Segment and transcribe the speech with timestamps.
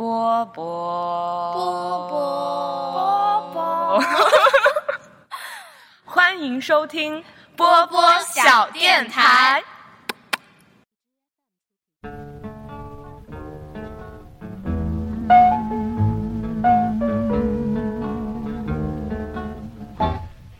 [0.00, 1.52] 波波。
[1.52, 2.16] 波波。
[2.94, 4.02] 波波，
[6.06, 7.22] 欢迎收听
[7.54, 9.62] 波波小电台。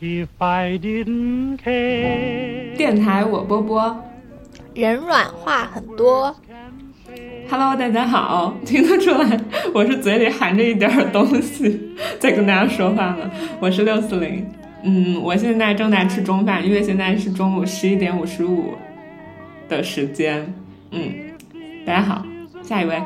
[0.02, 2.76] If I didn't care.
[2.76, 4.04] 电台我波波。
[4.74, 6.36] 人软话很多，
[7.50, 9.36] ，Hello，大家好，听得出来
[9.74, 11.80] 我是嘴里含着一点东西
[12.20, 13.28] 在跟大家说话呢。
[13.58, 14.46] 我是六四零，
[14.84, 18.74] 嗯，我现在正在吃中饭，因为现在是中午十一点五十五
[19.68, 20.54] 的时间，
[20.92, 21.12] 嗯，
[21.84, 22.24] 大家好，
[22.62, 23.02] 下一位，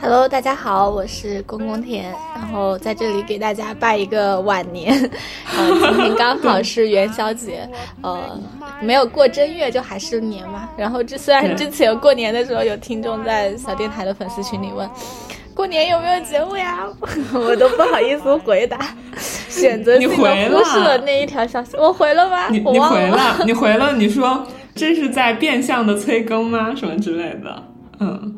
[0.00, 2.04] Hello，大家好，我是公公田，
[2.34, 4.92] 然后在这里给大家拜一个晚年。
[5.56, 7.68] 呃，今天刚好是元宵节，
[8.02, 8.38] 呃，
[8.80, 10.68] 没有过正月就还是年嘛。
[10.76, 14.88] 然后这虽然之前过年的时候有听众在小电台的粉丝群里问。
[15.54, 16.86] 过年有没有节目呀？
[17.32, 18.78] 我都不好意思回答，
[19.48, 21.74] 选择性的你回了忽视了那一条消息。
[21.78, 22.48] 我回了吗？
[22.50, 26.74] 你你我忘回了，你回了，你说这是在变相的催更吗？
[26.76, 27.62] 什么之类的，
[28.00, 28.35] 嗯，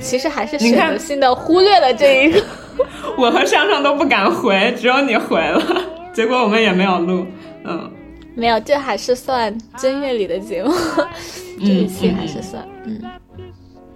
[0.00, 2.42] 其实还是你看选择性的忽略了这一个。
[3.16, 5.62] 我和上上都不敢回，只有你回了，
[6.12, 7.26] 结果我们也没有录，
[7.64, 7.90] 嗯。
[8.34, 10.70] 没有，这还是算正月里的节目，
[11.58, 13.00] 这一期还是算嗯。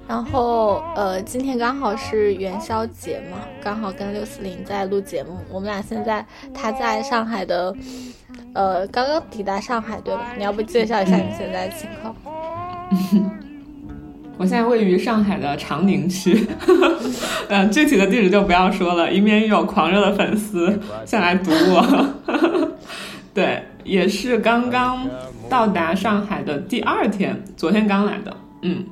[0.08, 5.36] 然后呃，今天刚好是元宵节嘛，刚好跟六四零在录节目。
[5.50, 6.24] 我们俩现在
[6.54, 7.72] 他在上海的，
[8.54, 10.32] 呃，刚刚抵达上海对吧？
[10.38, 12.16] 你要不介绍一下你现在的情况？
[14.40, 16.46] 我现在位于上海的长宁区，
[17.50, 22.08] 嗯，具体的地址就不要说了，以免有狂热的粉丝下来堵我。
[23.34, 25.06] 对，也是刚刚
[25.50, 28.82] 到达上海的第二天，昨天刚来的，嗯，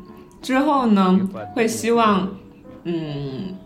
[0.42, 1.18] 之后呢
[1.54, 2.28] 会希望，
[2.84, 3.56] 嗯，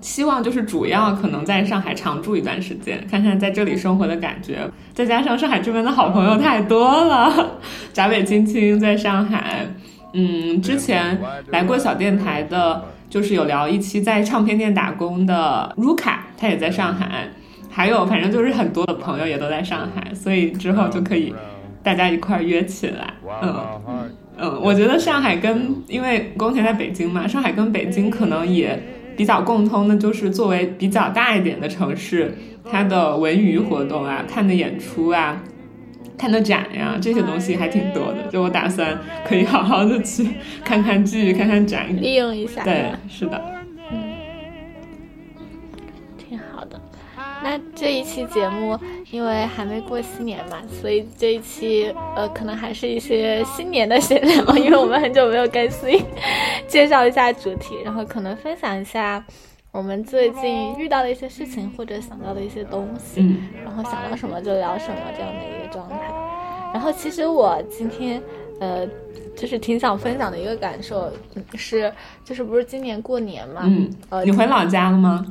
[0.00, 4.60] 希望就是主要可能在上海常住一段时间，看看在这里生活的感觉，
[4.94, 7.58] 再加上上海这边的好朋友太多了，
[7.92, 9.66] 闸北青青在上海。
[10.18, 17.28] 嗯，之前来过小电台的，就是有聊一期在唱片店打工的 Ruka，他也在上海，
[17.68, 21.34] 还有反正就是很多的朋友也都在上海，所以之后就可以
[21.82, 23.12] 大家一块约起来。
[23.42, 23.54] 嗯
[24.38, 28.82] 嗯，我觉得上海跟因为宫田在北京嘛，上海跟北京可能也
[29.16, 32.34] 比较共通的，就是作为比较大一点的城市，
[32.64, 35.42] 它的文娱活动啊、看的演出啊。
[36.18, 40.26] 看的展呀，这些东西还挺多的，就我打算可以好好的去
[40.64, 41.86] 看看剧、看看展。
[42.00, 42.64] 利用一下。
[42.64, 43.42] 对，是的，
[46.16, 46.80] 挺好的。
[47.42, 48.78] 那这一期节目，
[49.10, 56.02] 因为还没过新年嘛，所以这一期呃，可能还是一些新年的闲聊，因为我们很久没有更新，
[56.66, 59.22] 介绍一下主题，然后可能分享一下
[59.76, 65.98] 我们最近遇到的一些事情或者想到的一些东西，嗯然后想到什么就聊什么这样的一个状态。
[66.72, 68.22] 然后其实我今天
[68.58, 68.88] 呃，
[69.36, 71.92] 就是挺想分享的一个感受嗯是，
[72.24, 75.26] 就是不是今年过年嘛，嗯，呃，你回老家了吗？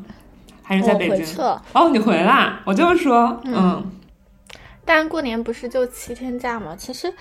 [0.61, 1.17] 还是在北京？
[1.17, 1.65] 回去了。
[1.73, 2.61] 哦，你回啦！
[2.65, 3.91] 我就是说，嗯
[4.85, 6.75] 当然，过年不是就七天假嘛？
[6.75, 7.11] 其实，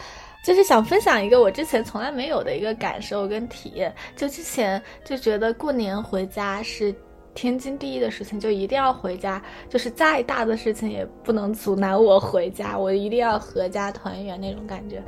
[0.44, 3.90] 就是想分享一个我之前从来没有的一个感受跟体验。
[4.14, 6.94] 就之前就觉得过年回家是
[7.34, 15.02] 天经地义的事情，就一定要回家，就是再大的事情也不能阻拦我回家，我一定要合家团圆那种感觉。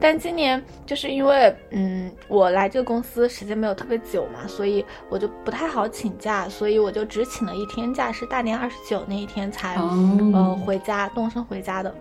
[0.00, 9.82] 但今年就是因为，嗯，我来这个公司时间没有特别久嘛，所以我就不太好请假，所以我就只请了一天假，是大年二十九那一天才呃
[10.34, 11.94] 哦，回家动身回家的。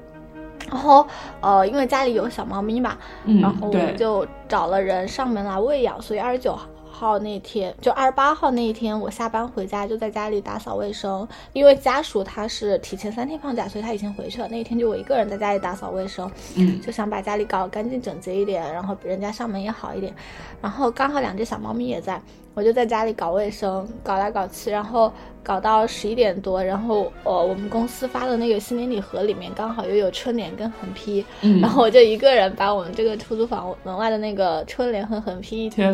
[0.69, 1.05] 然后
[1.41, 6.57] 呃，因为家里有小猫咪嘛，嗯，然后我们，就找了人上门来喂养，所以二十九
[7.01, 14.47] 号那天，就二十八号那一天，我下班回家就在家里打扫卫生，因为家属他是提前三天放假，所以他已经回去了。
[14.47, 20.13] 那一天就我一个人在家里打扫卫生，嗯就想把家里搞干净整洁一点，然后人家上门也好一点。
[20.61, 22.21] 然后刚好两只小猫咪也在，
[22.53, 25.11] 我就在家里搞卫生，搞来搞去，然后
[25.41, 35.85] 搞到十一点多，然后呃我们公司发的那个新年礼盒里面刚好又有春联跟横批，嗯，然后我就一个人把我们这个出租房门外的那个春联和横批一贴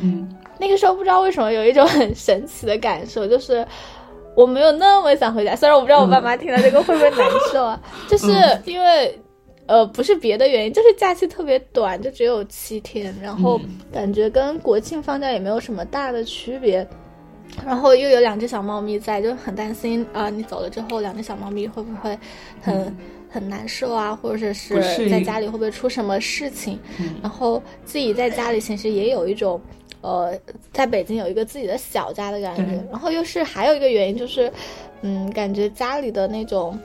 [0.00, 3.66] 嗯那个时候不知道为什么有一种 很神奇的感受，就是
[4.34, 5.54] 我没有那么想回家。
[5.54, 8.32] 虽然我不知道我爸妈听到这个会不会难受啊，就是
[8.64, 9.20] 因为
[9.66, 13.60] 呃不是别的原因，就是假期特别短，就只有七天，然后
[13.92, 16.86] 感觉跟国庆放假也没有什么大的区别。
[17.64, 22.18] 然后又有两只小猫咪在，就很担心啊、你走了之后，两只小猫咪会不会
[22.60, 22.96] 很、
[23.30, 26.78] 很难受啊，或者是在家里会不会出什么事情？
[26.98, 29.60] 嗯然后自己在家里其实也有一种
[30.00, 30.36] 呃，
[30.72, 34.50] 在北京有一个自己的小家的感觉，然后又是还有一个原因就是，
[35.02, 36.76] 嗯，感觉家里的那种。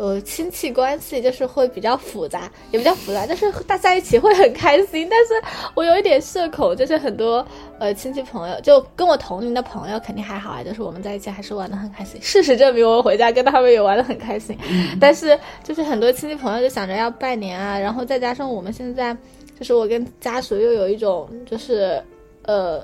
[0.00, 5.06] 呃，亲戚关系就是会比较复杂，也比较复杂，但是大家一起会很开心。
[5.10, 5.34] 但是
[5.74, 7.46] 我有一点社恐，就是很多
[7.78, 12.18] 呃亲戚朋友，就跟我同龄的朋友肯定还好啊，就是我们在一起还是玩的很开心。
[12.22, 14.56] 事实证明，我回家跟他们也玩的很开心。
[14.98, 19.14] 但是就是很多亲戚朋友就想着要拜年啊，然后再加上我们现在
[19.58, 22.02] 就是我跟家属又有一种就是
[22.44, 22.82] 呃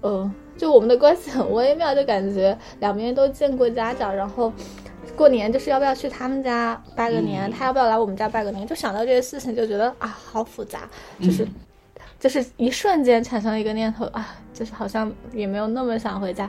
[0.00, 4.52] 呃，就我们的关系很微妙，就感觉两边都见过家长，然后。
[5.18, 10.88] 过年就是要不要去他们家拜个年，他要不要来我们家拜个年，就想到这些事情就觉得啊，好复杂，
[11.20, 11.44] 就是，
[12.20, 16.48] 就是一瞬间产生了一个念头啊，就是好像也没有那么想回家，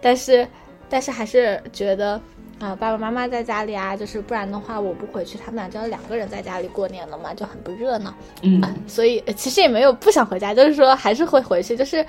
[0.00, 0.44] 但是，
[0.90, 2.20] 但是还是觉得
[2.58, 8.12] 啊，爸爸妈妈在家里啊，就是不然的话我不回去，他们俩就要两个人在家里过年了嘛，就很不热闹，
[8.42, 12.04] 嗯，所以其实也没有不想回家，就是说还是会回去，就是。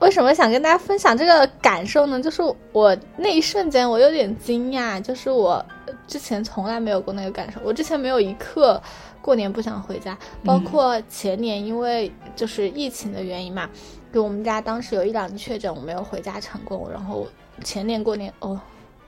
[0.00, 2.20] 为什么想跟大家分享这个感受呢？
[2.20, 2.42] 就是
[2.72, 5.64] 我那一瞬间，我有点惊讶，就是我
[6.06, 7.58] 之前从来没有过那个感受。
[7.64, 8.82] 我之前没有一刻
[9.22, 13.70] 过年不想回家，包括前年因为就是疫情的原因嘛，
[14.12, 16.90] 就我们家当时有一两确诊，我没有回家成功。
[16.90, 17.26] 然后
[17.62, 18.60] 前年过年哦，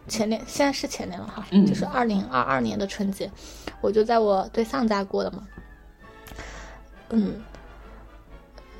[0.08, 3.30] 前年现在是前年了哈，就是二零二二年的春节，
[3.82, 5.46] 我就在我对象家过的嘛，
[7.10, 7.42] 嗯。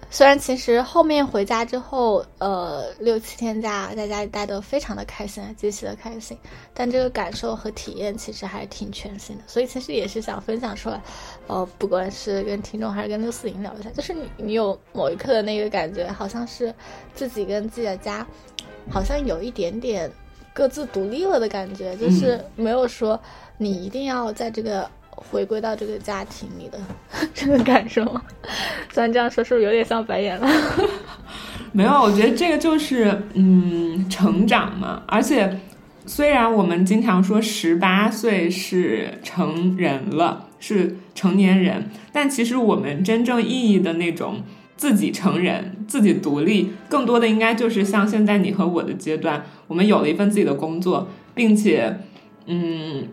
[0.08, 6.38] 虽然其实后面回家之后，呃，六七天假在家里待得非常的开心，极其的开心，
[6.72, 11.00] 但这个感受和体验其实还是挺全新的，所以其实也是想分享出来，
[11.48, 16.72] 呃，不管是跟听众还是跟六四零聊一下，就是你你有某一刻的那个感觉，好像是
[17.14, 18.26] 自己跟自己的家，
[18.88, 20.10] 好像有一点点
[20.54, 23.20] 各自独立了的感觉，就是没有说
[23.58, 24.90] 你一定要在这个。
[25.16, 26.78] 回归到这个家庭里的
[27.34, 28.04] 这个感受，
[28.92, 30.46] 虽然这样说是不是有点像白眼了？
[31.72, 35.02] 没有，我觉得这个就是嗯成长嘛。
[35.06, 35.58] 而且
[36.04, 44.42] 虽然我们经常说十八岁是成人了，是成年人，但其实我们真正意义的那种
[44.76, 51.98] 自己成人、自己独立，更多的应该就是像现在你和我的阶段，我们有了一份自己的工作，并且
[52.46, 53.08] 嗯。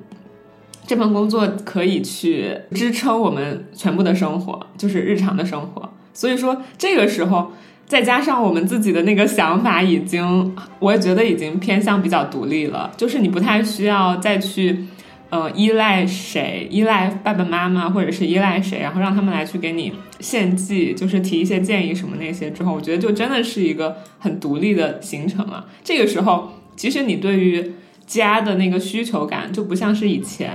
[0.85, 5.89] 这份工作可以去支撑我们全部的生活，就是日常的生活。
[6.13, 7.51] 所以说，这个时候
[7.87, 12.91] 再加上我们自己的那个想法，已经我也觉得已经偏向比较独立了。
[12.97, 14.85] 就是你不太需要再去，
[15.29, 25.65] 呃，依赖谁，依赖爸爸妈妈，或者是依赖谁，然后让他们来去给你献计，就是提一些建议什么那些之后，我觉得就真的是一个很独立的行程了。
[25.83, 27.71] 这个时候，其实你对于。
[28.05, 30.51] 家的那个需求感就不像是以前，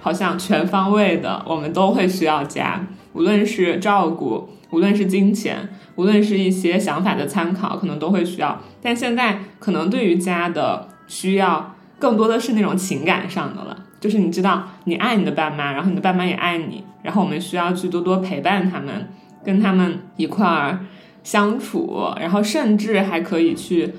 [0.00, 8.60] 好像全方位的，我们都会需要家，无论是照顾，无论是金钱，无论是一些想法的参考，可能都会需要。
[8.82, 19.08] 但现在可能对于家的需要，更多的是那种情感上的了，就是你知道，你爱你的爸妈，然后你的爸妈也爱你，然后我们需要去多多陪伴他们，
[19.44, 20.80] 跟他们一块儿
[21.22, 23.94] 相处，然后甚至还可以去。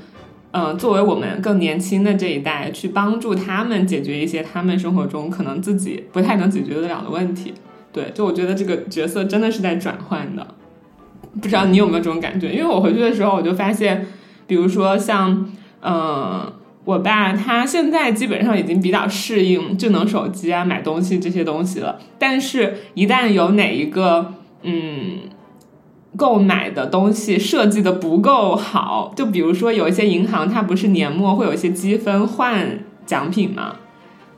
[0.51, 7.53] 嗯，作为我们更年轻的这一代，去帮助他们解决一些他们生活中可能自己不太能解决得了的问题。
[7.93, 10.55] 对，就我觉得这个角色真的是在转换的。
[11.39, 12.51] 不知道你有没有这种感觉？
[12.51, 14.07] 因为我回去的时候，我就发现，
[14.47, 15.51] 比如说像，
[15.81, 16.51] 嗯，
[16.83, 21.99] 我爸他现在基本上已经比较适应智能手机啊、买东西这些东西了。
[22.17, 25.19] 但是，一旦有哪一个，嗯。
[26.17, 33.75] 购买的东西设计的不够好，就比如说有一些银行，它不是年末会有一些积分换奖品吗？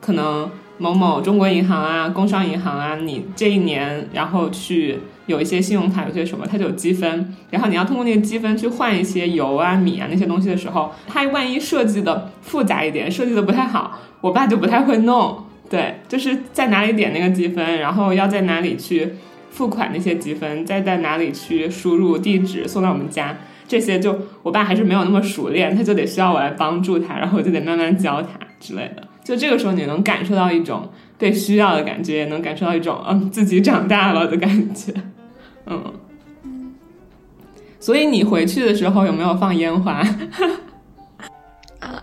[0.00, 15.44] 可能某某中国银行啊、工商银行啊，你这一年然后去有一些信用卡，有些什么，它就有积分，然后你要通过那个积分去换一些油啊、米啊那些东西的时候，它万一设计的复杂一点，设计的不太好，我爸就不太会弄。
[15.70, 19.14] 对，就是在哪里点那个积分，然后要在哪里去。
[19.52, 23.36] 付款那些积分，再在哪里去输入地址送到我们家，
[23.68, 28.28] 这些就我爸还是没有那么熟练，他就得需要我来帮助他，然后我就得慢慢教他
[28.58, 29.06] 之类的。
[29.22, 34.92] 就这个时候，你能感受到一种被需要的感觉，也能感受到一种嗯自己长大了的感觉，
[35.66, 35.92] 嗯。
[37.78, 40.02] 所以你回去的时候有没有放烟花？
[41.80, 42.02] 啊，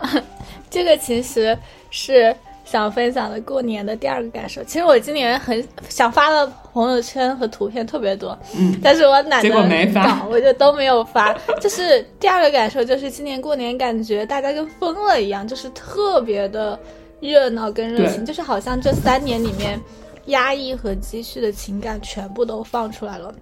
[0.70, 1.58] 这个其实
[1.90, 2.34] 是。
[2.70, 11.36] 想分享的过年的第二个感受，其实我今年很想发的朋友圈和图片特别多，嗯，但是我懒得搞，我就都没有发。
[11.60, 16.78] 就是第二个感受，就是今年过年感觉大家跟疯了一样，就是特别的
[17.18, 19.76] 热闹跟热情，就是好像这三年里面
[20.26, 23.34] 压抑和积蓄的情感全部都放出来了，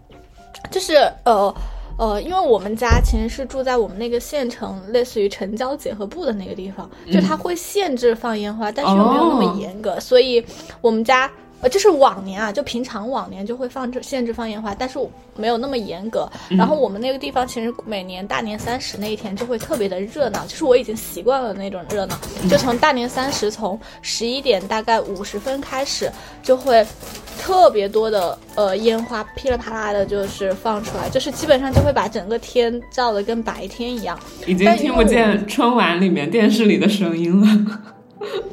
[0.70, 0.94] 就是
[1.24, 1.54] 呃。
[1.98, 10.42] 呃，因为我们家其实是住在我们那个县城，类似于城郊结合部的那个地方，就它会限制放烟花，但是又没有那么严格，所以
[10.80, 11.30] 我们家。
[11.60, 14.98] 呃，就是往年啊，就平常往年就会放这限制放烟花，但是
[15.34, 16.30] 没有那么严格。
[16.50, 22.16] 然后我们那个地方其实每年大年三十那一天就会特别的热闹，就是我已经习惯了那种热闹。
[22.48, 26.08] 就从大年三十从十一点大概五十分开始，
[26.44, 26.86] 就会
[27.40, 37.80] 特别多的呃烟花噼里啪啦的，就是放出来，就是基本上就会把整个天照的跟白天一样，已经听不见春晚里面电视里的声音了。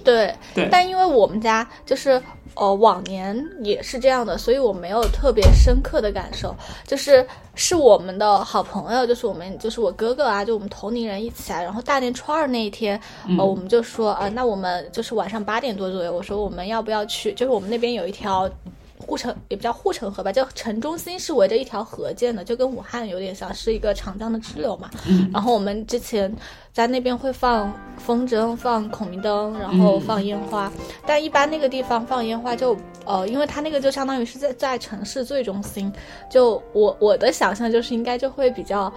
[0.03, 2.19] 对 对，但因为我们家就是。
[2.55, 6.55] 呃，往年也是这样的，所以我没有特别深刻的感受。
[6.85, 11.63] 就是是我们的好朋友，就是我们，就是我哥哥啊，就我们同龄人一起来。
[11.63, 12.99] 然后大年初二那一天，
[13.37, 17.33] 呃，我们就说，呃，那我们就是晚上八点多左右，我说我们要不要去？
[17.33, 18.49] 就是我们那边有一条。
[18.97, 24.89] 护城也不叫护城河吧，就城中心是围着一条河建的，就跟武汉有点像，是一个长江的支流嘛。
[25.33, 26.33] 然后我们之前
[26.73, 30.71] 在那边会放风筝、放孔明灯，然后放烟花。
[31.05, 32.75] 但一般那个地方放烟花就
[33.05, 35.91] 呃，因为它那个就相当于是在在城市最中心，
[36.29, 38.91] 就我我的想象就是应该就会比较。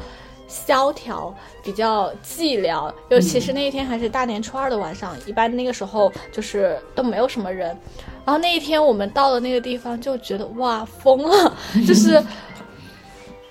[0.50, 7.76] 萧条，比较寂寥，尤其是那一天还是大年初二的晚上，一般那个时候就是都没有什么人。
[8.28, 11.56] 然后那一天我们到了那个地方，就觉得哇，疯了，
[11.86, 12.22] 就是。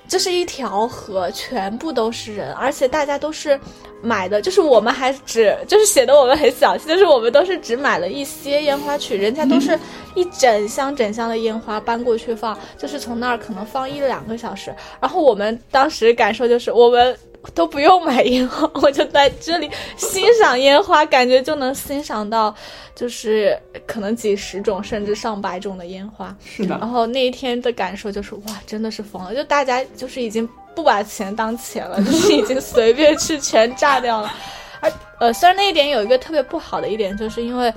[0.09, 3.59] 这是一条河，全部都是人，而且大家都是
[4.01, 9.77] 买的，就是我们还只就是显得我们很小气，就是我们都是只买了一些烟花去，人家都是
[10.15, 17.17] 一整箱整箱的烟花搬过去放，就是从那儿可能放一两个小时，然后我们当时感受就是我们。
[17.53, 22.53] 都不用买烟花， 我就在这里欣赏烟花，感觉就能欣赏到，
[22.95, 26.35] 就是可能几十种甚至上百种的烟花。
[26.43, 26.77] 是的。
[26.77, 29.33] 然后那一天的感受就是，哇，真的是疯了！
[29.33, 34.31] 就大家就是已经不把钱当钱了， 就是已经随便去全炸掉了。
[34.79, 37.73] 而呃，虽然那一点有一个特别不好的一点，就是因为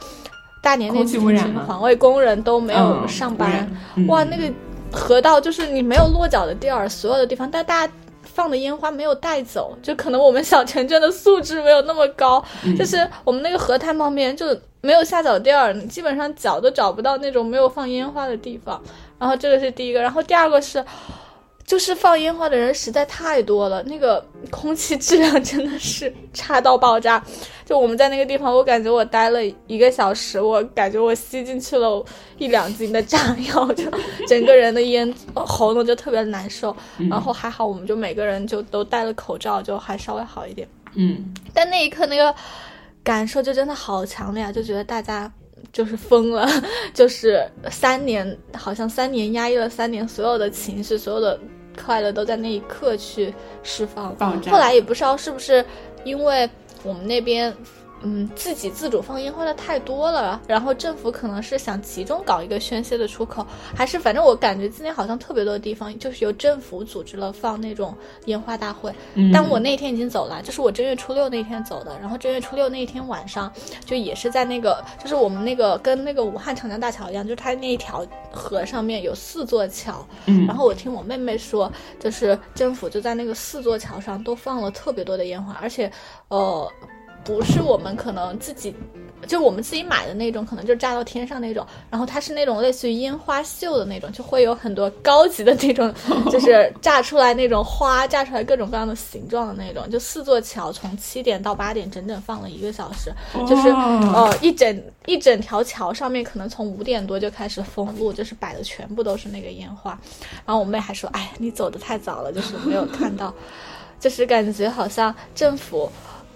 [0.60, 3.66] 大年那天环卫工人都没有上班，
[4.08, 4.52] 哇，那个
[4.92, 7.92] 河道就是你没有落脚的地儿，所有的地方，但大家。
[8.34, 12.42] 放的烟花没有带走，就可能我们小城镇的素质没有那么高，
[12.78, 14.46] 就是我们那个河滩旁边就
[14.80, 18.80] 没有下脚垫儿，基本上脚都找不到那种没有放烟花的地方。
[19.18, 20.84] 然后这个是第一个，然后第二个是。
[21.70, 27.24] 就是放烟花的人实在太多了，那个 空气质量真的是差到爆炸。
[27.64, 32.04] 就我们在那个地方，我感觉我待了一个小时，我感觉我吸进去了
[32.38, 33.84] 一两斤的炸药，就
[34.26, 36.74] 整个人的烟喉咙就特别难受。
[37.08, 40.66] 然后还好，我们就每个人就都戴了口罩，就还稍微好一点。
[40.96, 42.34] 嗯，但那一刻那个
[43.04, 45.32] 感受就真的好强烈啊，就觉得大家
[45.72, 46.48] 就是疯了，
[46.92, 51.38] 就是三年，好像三年压抑了三年所有的情绪，所有的。
[51.76, 54.16] 快乐都在那一刻去释放，
[54.50, 55.64] 后来也不知道是不是
[56.04, 56.48] 因为
[56.82, 57.54] 我们那边。
[58.02, 68.90] 嗯，自己自主放烟花的太多了，然后政府可能是想集中搞一个宣泄的出口，还是反正我感觉今年好像特别多的地方就是由政府组织了放那种烟花大会。
[69.32, 73.52] 但我那天已经走了，就是我正月初六那天走的，然后正月初六那天晚上
[73.84, 80.06] 就也是在那个，就是我们那个跟那个武汉长江大桥一样，就是它那一条河上面有四座桥。
[80.26, 85.90] 嗯，然后我听我妹妹说，就是政府就在那个四座桥上都放了特别多的烟花，而且，
[86.28, 86.66] 呃。
[87.24, 88.74] 不是我们可能自己，
[89.26, 91.64] 就我们自己买的那种，可能就炸到天上那种。
[91.90, 95.92] 然后它是那种类似于烟花秀的那种，就会有很多高级的那种，
[96.32, 99.88] 就是炸出来那种花，炸出来各种各样的形状的那种。
[99.90, 103.12] 就四座桥从七点到八点，整整放了一个小时，
[103.46, 109.90] 就是呃一整一整条桥上面可能从五点多就开始封路，就是摆的全部都是那个烟花。
[110.46, 113.32] 然后我妹还说：“哎，你走的太早了，就是没有看到，
[114.00, 115.88] 就是感觉好像政府。”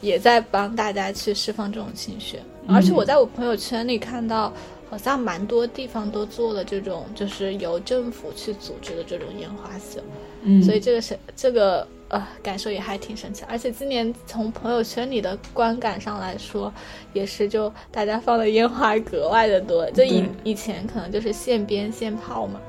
[0.05, 4.53] 也在帮大家去释放这种情绪，而且我在我朋友圈里看到，
[4.91, 10.01] 好像蛮多地方都做了这种，就是由政府去组织的这种烟花秀，
[10.43, 16.73] 嗯，所以这个是这个呃感受也还挺神奇，而且今年从朋友圈里的观感上来说，
[17.15, 22.61] 也是就大家放的烟花格外的多，就以以前可能就是现编现泡嘛。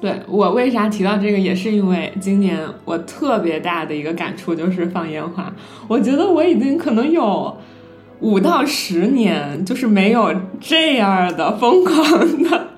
[0.00, 5.52] 对我为啥提到这个，也是因为今年我特别大的一个感触就是放烟花。
[5.88, 7.54] 我觉得我已经可能有
[8.20, 12.68] 五到十年，就是没有这样的疯狂的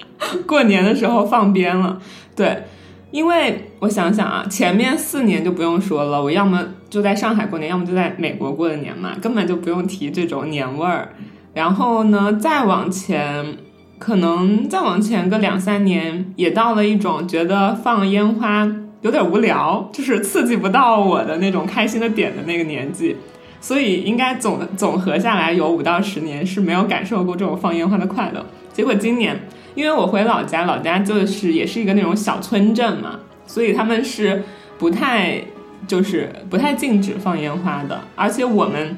[0.49, 2.03] 过年的时候放鞭了。
[2.35, 2.65] 对，
[3.13, 6.61] 因为我想想啊，前面四年就不用说了，我要么
[6.91, 11.11] 就在上海过年，要么就在美国过的年嘛，根本就不用提这种年味儿。
[11.55, 13.59] 然后呢，再往前。
[14.03, 18.69] 可能再往前个两三年，也到了一种觉得放烟花
[19.03, 23.17] 有点无聊，就是刺激不到我的那种开心的点的那个年纪，
[23.61, 28.45] 所以应该总总合下来有五到十年是没有感受过这种放烟花的快乐。
[28.73, 29.39] 结果今年，
[29.77, 34.43] 因为我回老家，老家就是也是一个那种小村镇嘛，所以他们是
[34.79, 35.41] 不太
[35.87, 38.97] 就是不太禁止放烟花的，而且我们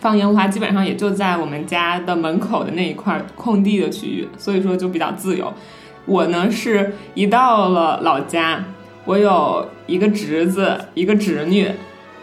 [0.00, 5.52] 放烟花基本上也就在我们家的门口的那一块空地的区域，所以说就比较自由。
[6.06, 8.64] 我呢是一到了老家，
[9.04, 11.70] 我有一个侄子，一个侄女，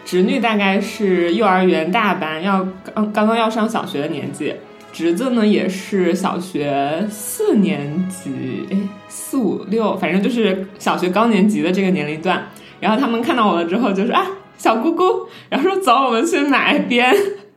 [0.03, 4.55] 侄女大概是幼儿园大班，要刚刚刚要上小学的年纪。
[4.91, 8.77] 侄子呢也是小学四年级，哎，
[9.09, 12.47] 四五六，反正就是小学高年级的这个年龄段。
[12.79, 14.25] 然后他们看到我了之后就说啊，
[14.57, 17.13] 小姑姑，然后说走，我们去买鞭，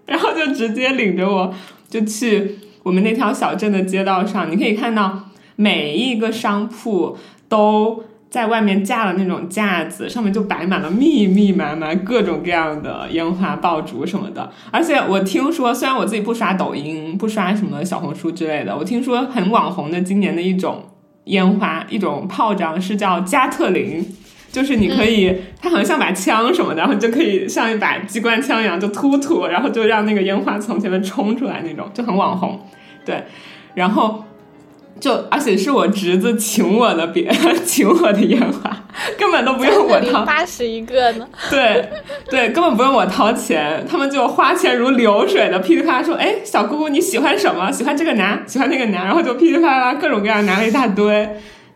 [0.09, 1.55] 然后就直接领着我
[1.88, 7.17] 就去我们那条小镇的街道上，你可以看到每一个商铺
[7.49, 8.03] 都。
[8.31, 14.53] 在外面架了那种架子，上面就摆满了密密麻麻各种各样的烟花爆竹什么的。
[14.71, 20.85] 而且我听说，虽然我自己不刷抖音、不刷什么小红书之类的，我听说很网红的今年的一种
[21.25, 24.07] 烟花、一种炮仗是叫加特林，
[24.50, 32.61] 就是你可以，它好像像把枪什么的，然后就可以像一把机关枪一样就突突，然后就让那个烟花从前面冲出来那种，就很网红。
[33.05, 33.25] 对，
[33.75, 34.25] 然后。
[35.00, 37.33] 就而且是我侄子请我的，别
[37.64, 38.76] 请我的烟花，
[39.17, 40.25] 根本都不用我掏。
[40.25, 41.28] 八十一个呢？
[41.49, 41.88] 对
[42.28, 47.71] 对，根本不用我掏钱，他们就花钱如流水的噼里啪啦说：“哎，小姑姑你喜欢什么？
[47.71, 51.28] 喜欢这个拿，喜欢那个拿。”然后就噼里啪啦各种各样拿了一大堆。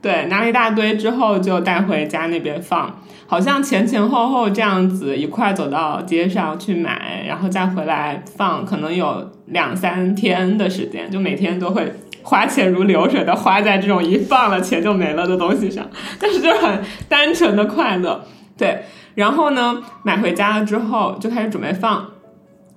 [0.03, 11.91] 对，拿了一大堆之后就带回家那边放，好像前前后后这样子一块走到街上去买，然后再回来放，可能有两三天的时间，就每天都会。
[12.25, 15.85] 花钱如流水的花在这种一放了钱就没了的东西上，
[16.21, 18.25] 但是就很单纯的快乐，
[18.57, 18.85] 对。
[19.17, 22.11] 然后呢，买回家了之后就开始准备放，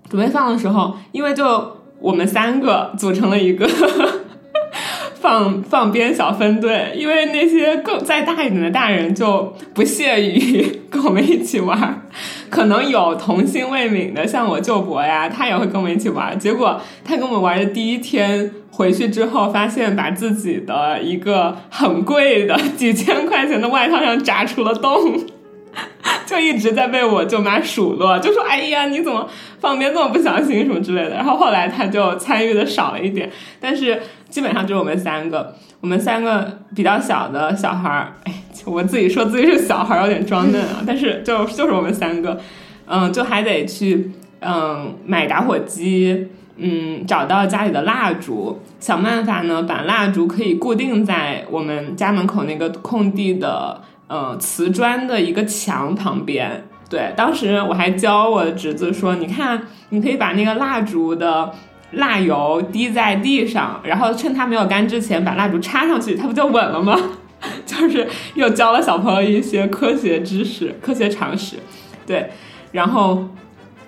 [0.09, 3.69] 准备放的时候，因为就我们三个组成了一个
[5.25, 12.07] 放放鞭小分队，因为那些更再大一点的大人就不屑于 跟我们一起玩，
[12.51, 16.37] 可能有童心未泯的，像我舅伯呀，他也会跟我们一起玩。
[16.37, 18.51] 结果他跟我们玩的第一天。
[18.75, 25.17] 回去之后，发现把自己的一个很贵的几千块钱的外套上扎出了洞，
[26.27, 29.29] 就一直在被我舅妈数落，就说：“哎呀，你怎么
[29.61, 33.97] 放鞭这么不小心什么之类的。”然后后来他就参与的少了一点，但是
[34.35, 38.33] 基本上就我们三个，我们三个比较小的小孩儿，哎，
[38.65, 42.37] 我自己说自己是小孩儿有点装嫩啊， 但是就就是我们三个，
[42.85, 46.27] 嗯，就还得去嗯买打火机。
[46.57, 56.65] 嗯，找到家里的蜡烛，想办法呢，把蜡烛可以固定在我们家门口那个空地的嗯瓷砖的一个墙旁边。
[56.89, 61.51] 对，当时我还教我的侄子说：“你看，你可以把那个蜡烛的
[61.91, 66.99] 蜡油滴在地上，然后趁它没有干之前把蜡烛插上去，它不就稳了吗？”
[67.65, 71.57] 就是又教了小朋友一些科学知识、科学常识。
[72.05, 72.29] 对，
[72.71, 73.27] 然后。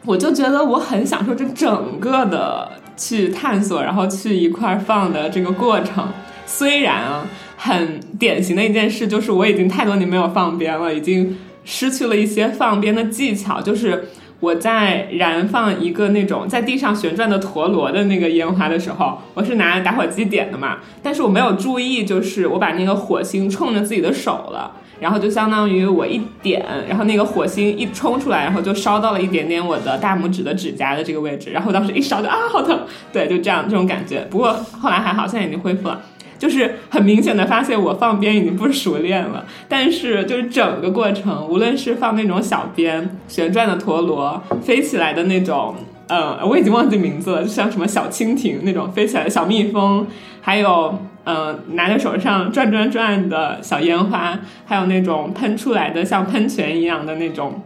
[0.06, 6.08] 我就觉得我很享受这整个的去探索，然后去一块放的这个过程。
[6.46, 7.26] 虽然啊，
[7.58, 13.60] 很典型的一件事就是我已经太多年没有放鞭了，已经失去了一些放鞭的技巧。
[13.60, 14.08] 就是
[14.40, 24.72] 我在燃放一个那种在地上旋转的陀螺的那个烟花的时候，我是拿打火机点的嘛，但是我没有注意，就是我把那个火星冲着自己的手了。
[25.00, 32.80] 然后就相当于我一点，然后那个火星一冲出来，然后就烧到了一点点我的大拇指的指甲的这个位置，然后当时一烧就啊好疼，
[33.14, 34.26] 对，就这样这种感觉。
[34.28, 36.02] 不过后来还好，现在已经恢复了。
[36.38, 45.76] 就是很明显的发现我放鞭已经不熟练了，但是就是整个过程，无论是放那种小鞭、旋转的陀螺、飞起来的那种，
[46.08, 50.06] 呃，我已经忘记名字了，就像什么小蜻蜓那种飞起来的小蜜蜂，
[50.42, 50.98] 还有。
[51.30, 57.62] 嗯，拿在手上转转转的小烟花，还有那种喷出来的像喷泉一样的那种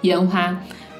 [0.00, 0.56] 烟花，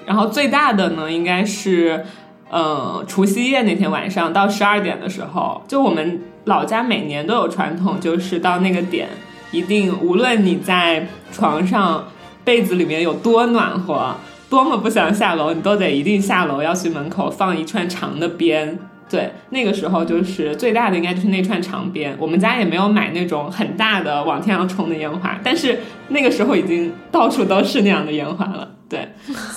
[0.07, 2.05] 然后最大的呢，应该是
[2.49, 9.09] 呃除夕夜那天晚上到十二点的时候，就我们老家每年都有传统，就是到那个点，
[9.50, 12.09] 一定无论你在床上
[12.44, 14.14] 被子里面有多暖和，
[14.48, 18.79] 多么不想下楼，你都得一定下楼要去门口放一串长的鞭。
[19.09, 22.16] 对，那个时候就是最大的，应该就是那串长鞭。
[22.16, 28.70] 我们家也没有买那种很大的往天上冲的烟花，但是那个时候已经到处都是那样的烟花了。
[28.88, 29.09] 对，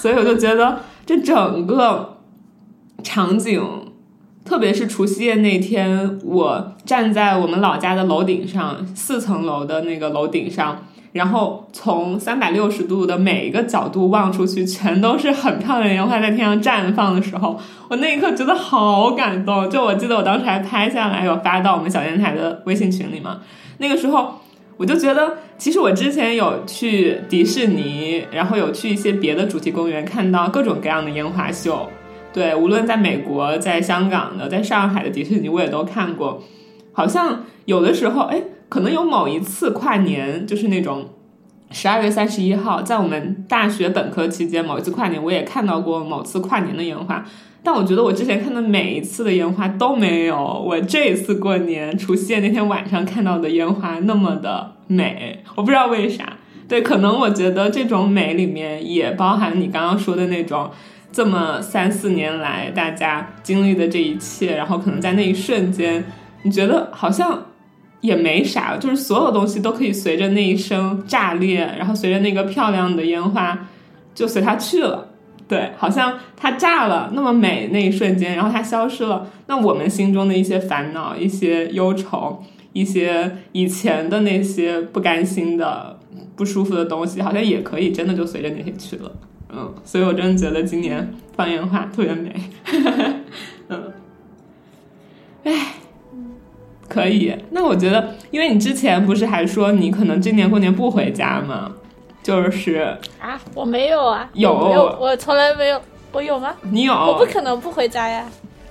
[0.01, 2.17] 所以我就觉得这整个
[3.03, 3.63] 场景，
[4.45, 17.57] 特别是除夕夜那天，我站在我们老家的楼顶上，四层楼的那个楼顶上，然后从三百六十度的每一个角度望出去，全都是很漂亮的烟花在天上绽放的时候，
[17.89, 19.69] 我那一刻觉得好感动。
[19.69, 23.39] 就我记得我当时还拍下来，有发到我们小电台的微信群里嘛。
[23.77, 24.41] 那个时候
[24.75, 31.89] 我就觉得，其实我之前有去迪士尼，然后有去一些别的主题公园，看到各种各样的烟花秀。
[32.33, 36.43] 对，无论在美国、在香港的、在上海的迪士尼，我也都看过。
[36.91, 38.41] 好像有的时候，哎。
[38.69, 41.05] 可能有某一次跨年，就是那种
[41.69, 47.23] 十二月三十一号，在我们大学本科期间，某一次跨年，我也看到过某次跨年的烟花。
[47.61, 55.43] 但我觉得我之前看的每一次的烟花都没有我这一次过年除夕夜那天晚上看到的烟花那么的美。
[55.53, 60.71] 我不知道为啥，对，可能我觉得这种美里面也包含你刚刚说的那种，
[61.13, 66.03] 这么三四年来大家经历的这一切，然后可能在那一瞬间，
[66.41, 67.45] 你觉得好像。
[68.03, 73.57] 也没啥，就是所有东西都可以随着那一声炸裂，然后随着那个漂亮的烟花，
[74.13, 75.07] 就随它去了。
[75.47, 79.31] 对，好像它炸了那么美那一瞬间，然后它消失了。
[79.47, 85.97] 那我们心中的一些烦恼、一些忧愁、一些以前的那些不甘心的、
[86.35, 89.09] 不舒服的东西，好像也可以真的就随着那些去了。
[89.55, 92.33] 嗯，所以我真的觉得今年放烟花特别美。
[93.69, 93.93] 嗯，
[95.43, 95.53] 哎。
[96.89, 101.71] 可以，那我觉得，因为你之前不是还说你可能今年过年不回家吗？
[102.21, 104.51] 就是啊，我没有啊，有，
[104.99, 106.53] 我从来没有，我有吗？
[106.69, 106.93] 你有？
[106.93, 108.25] 我不可能不回家呀，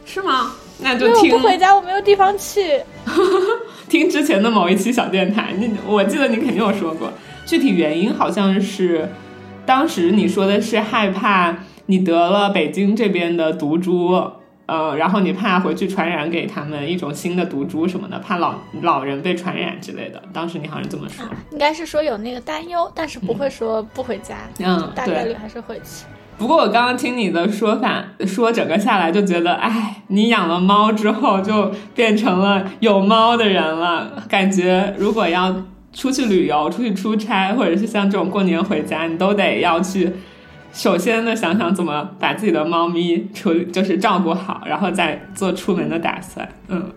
[0.04, 0.52] 是吗？
[0.78, 1.30] 那就听。
[1.32, 2.80] 不回家，我没有地方去。
[3.88, 7.12] 听之前的某一期小电台，你我记得你肯定有说过，
[7.44, 9.08] 具体原因好像是
[9.64, 14.32] 当时你说的是害怕你得了北京这边的毒株。
[14.64, 20.22] 呃，然后你怕回去传染给他们一种新的毒株什么的，怕老老人被传染之类的。
[20.32, 26.06] 当时你好像这么说，应该是说有那个担忧，但是不会说不回家，嗯，大概率还是会去。
[26.38, 35.54] 不过我刚刚听你的说法，说整个下来就觉得，哎，你养了猫之后就变成了有猫的人了，感觉如果要
[35.92, 40.12] 出去旅游、出去出差，或者是像这种过年回家，你都得要去。
[40.72, 46.48] 首先呢，想想怎么把自己的猫咪处就是照顾好，然后再做出门的打算。
[46.68, 46.90] 嗯。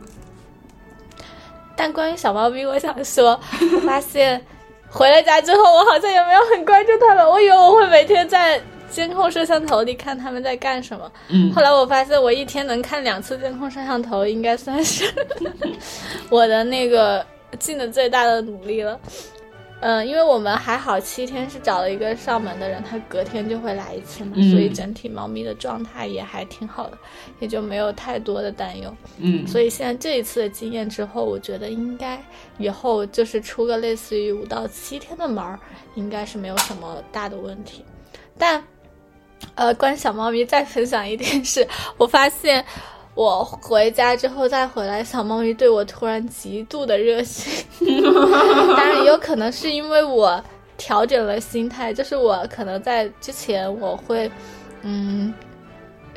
[1.75, 3.37] 但关于小猫咪，我想说，
[3.73, 4.41] 我发现
[4.87, 7.29] 回了家之后，我好像也没有很关注它们。
[7.29, 11.11] 我以为我会每天在监控摄像头里看它们在干什么。
[11.27, 11.51] 嗯。
[11.51, 15.03] 后来我发现，我一天能看两次监控摄像头，应该算是
[16.31, 17.25] 我的那个
[17.55, 18.99] 尽了最大的努力了。
[19.81, 26.97] 嗯，因为我们还好，七天是找了一个上门的人，他隔天就会来一次嘛，所以整体猫咪的状态也还挺好的，
[27.39, 28.91] 也就没有太多的担忧。
[29.19, 32.19] 嗯，所以现在这一次的经验之后，我觉得应该
[32.57, 35.59] 以后就是出个类似于五到七天的门儿，
[35.95, 37.83] 应该是没有什么大的问题。
[38.37, 38.63] 但，
[39.55, 42.65] 呃，关于小猫咪再分享一点是，我发现。
[43.15, 47.65] 我回家之后再回来，小猫咪对我突然极度的热情。
[48.75, 50.43] 当然也有可能是因为我
[50.77, 54.29] 调整了心态，就是我可能在之前我会，
[54.81, 55.33] 嗯，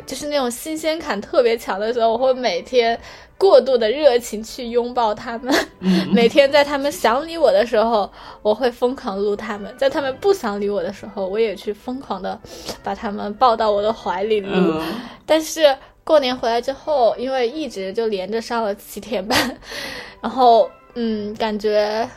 [0.04, 2.98] 就是那种新鲜感特别强的时候，我会每天
[3.38, 5.54] 过度的热情去拥抱它们。
[6.12, 8.10] 每天在它们想理我的时候，
[8.42, 12.36] 我会疯狂撸它们；在它们不想理我的时候，我也去疯狂的
[12.82, 14.82] 把它们抱到我的怀里撸。
[15.24, 15.76] 但是。
[16.08, 19.58] 过年回来之后，因为一直就连着上了七天班，
[20.22, 22.08] 然后嗯，感觉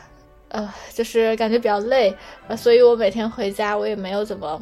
[0.48, 2.16] 呃，就是感觉比较累，
[2.56, 4.58] 所以我每天回家我也没有怎么。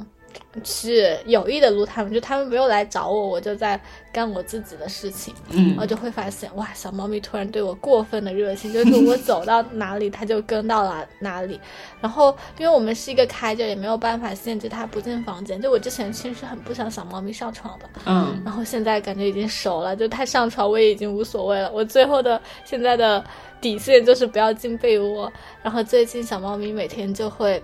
[0.64, 3.80] 去有意的撸他们，就他们没有来找我，我就在
[4.12, 5.32] 干我自己的事情。
[5.50, 11.60] 嗯，然后就会发现，哇，小猫咪突然对我过分的热情，就是我走到哪里，它就跟到了哪里。
[12.00, 15.60] 然后，因为我们是一个开着，也没有办法限制它不进房间。
[15.60, 21.70] 就我之前其实很不想小猫咪上床的，嗯，然后现在感觉已经熟了，就它上床我也已经无所谓了。
[21.72, 23.24] 我最后的现在的
[23.60, 25.32] 底线就是不要进被窝。
[25.62, 27.62] 然后最近小猫咪每天就会。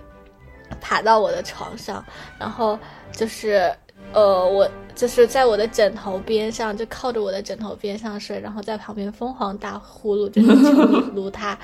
[0.81, 2.03] 爬到我的床上，
[2.39, 2.77] 然后
[3.11, 3.73] 就是，
[4.13, 11.57] 呃，我就是在我的枕头边上，就靠着我的枕头边上睡，然后在旁边疯狂打呼噜， 就是求你撸它，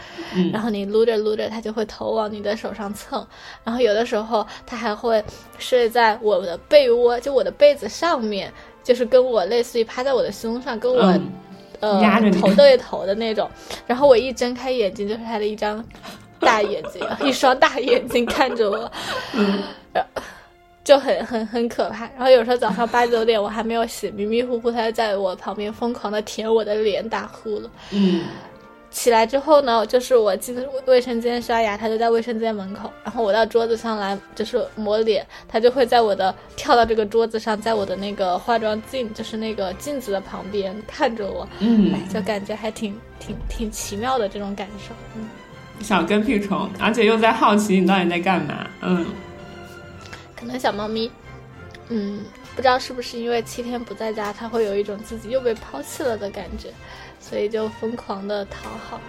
[0.52, 3.26] 然后你撸着撸着，它就会头往你的手上蹭，
[3.63, 5.24] 然后有的时候它还会
[5.58, 8.52] 睡在我的被窝，就我的被子上面，
[8.84, 11.20] 就是跟我类似于趴在我的胸上，跟我
[11.80, 13.50] 呃头对头的那种，
[13.88, 15.84] 然后我一睁开眼睛，就是它的一张。
[16.43, 18.91] 大眼睛，一双大眼睛看着我，
[20.84, 22.03] 就很很很可怕。
[22.15, 27.69] 然后有时候早上八九点我还没有醒，迷迷糊糊他在我旁边疯狂的舔我的脸，打呼噜。
[27.91, 28.25] 嗯，
[28.91, 45.29] 起来之后呢，就是我进卫生间刷牙，他就在卫生间门口，然后我到桌子上来就是抹脸，他就会在我的跳到这个桌子上，在我的那个化妆镜，就是那个镜子的旁边看着我，嗯哎，就感觉还挺挺挺奇妙的这种感受，嗯。
[45.84, 48.65] 小跟屁虫，而且又在好奇你到底在干嘛。
[48.82, 49.06] 嗯，
[50.36, 51.12] 可能小猫咪，
[51.89, 52.22] 嗯，
[52.56, 56.69] 不知道是不是因为七天不在家，它会有一种自己又被抛弃了的感觉，
[57.19, 59.02] 所以就疯狂的讨好。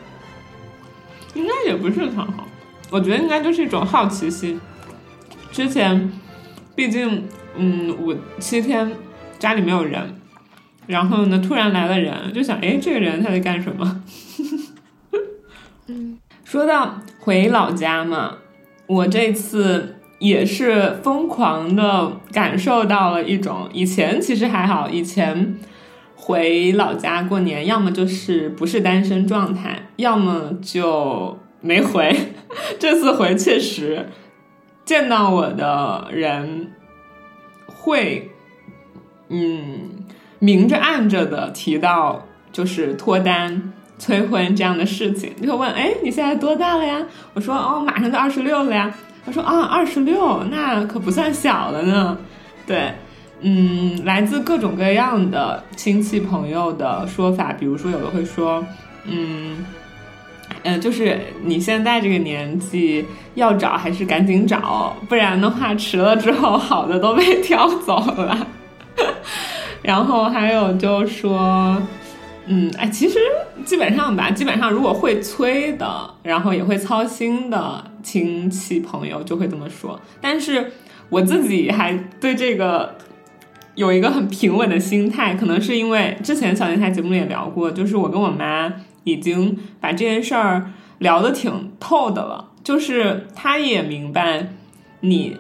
[1.35, 2.47] 应该也不是讨好，
[2.91, 4.61] 我觉得应该就是一种好奇心。
[5.53, 6.13] 之前，
[6.75, 8.93] 毕竟，嗯，我七天
[9.39, 10.21] 家里没有人，
[10.87, 14.03] 然后呢，突然来了人，就想，哎，这个人他在干什么？
[16.55, 18.37] 说到回老家嘛，
[18.87, 25.59] 我这次也是疯狂的感受到了一种，以前其实还好，以前
[26.14, 32.17] 回老家过年，要么就是不是单身状态，要么就没回。
[32.79, 34.11] 这次回确实
[34.85, 36.71] 见到我的人
[37.67, 38.31] 会，
[39.29, 40.07] 嗯，
[40.38, 43.73] 明着暗着的提到就是脱单。
[43.99, 47.01] 催婚这样的事情，就会问：哎，你现在多大了呀？
[47.33, 48.93] 我说：哦，马上就二十六了呀。
[49.25, 52.19] 他说：啊，二十六，那可不算小了呢。
[52.67, 52.93] 对，
[53.41, 58.63] 嗯，来自各种各样的亲戚朋友的说法，比如说有的会说，
[59.05, 59.65] 嗯，
[60.63, 68.47] 呃，就是你现在这个年纪要找还是赶紧找，不然的话迟了之后好的都被挑走了。
[69.81, 71.81] 然后还有就说。
[72.47, 73.19] 嗯，哎，其实
[73.65, 79.99] 基本上吧，基本上如果会催的，然后也会操心的亲戚朋友就会这么说。
[80.21, 80.73] 但是
[81.09, 82.97] 我自己还对这个
[83.75, 88.73] 有一个很平稳的心态，可能是因为之前小电台节目里也聊过，就是我跟我妈
[89.05, 94.49] 已经把这件事儿聊得挺透的了，就是她也明白
[95.01, 95.37] 你。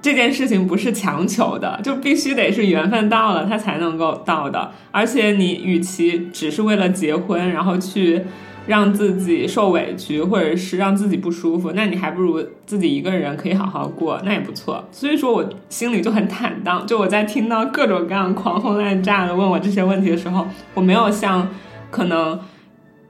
[0.00, 4.70] 这件事情不是强求的，就必须得是缘分到了，他才能够到的。
[4.92, 8.22] 而且你与其只是为了结婚，然后去
[8.68, 14.84] 让自己受委屈，或者是让自己不舒服，那你还不如自己一个人可以好好过，那也不错。
[14.92, 16.86] 所以说我心里就很坦荡。
[16.86, 21.48] 就我在听到各种各样狂轰滥炸的问我这些问题的时候，我没有像
[21.90, 22.38] 可能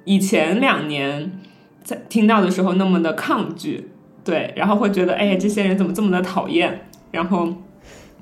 [0.04, 1.38] 以前两年
[1.82, 3.88] 在听到的时候那么的抗拒。
[4.28, 6.82] 对，然后会觉得，哎，这些人怎么这么的讨厌？
[7.12, 7.48] 然后，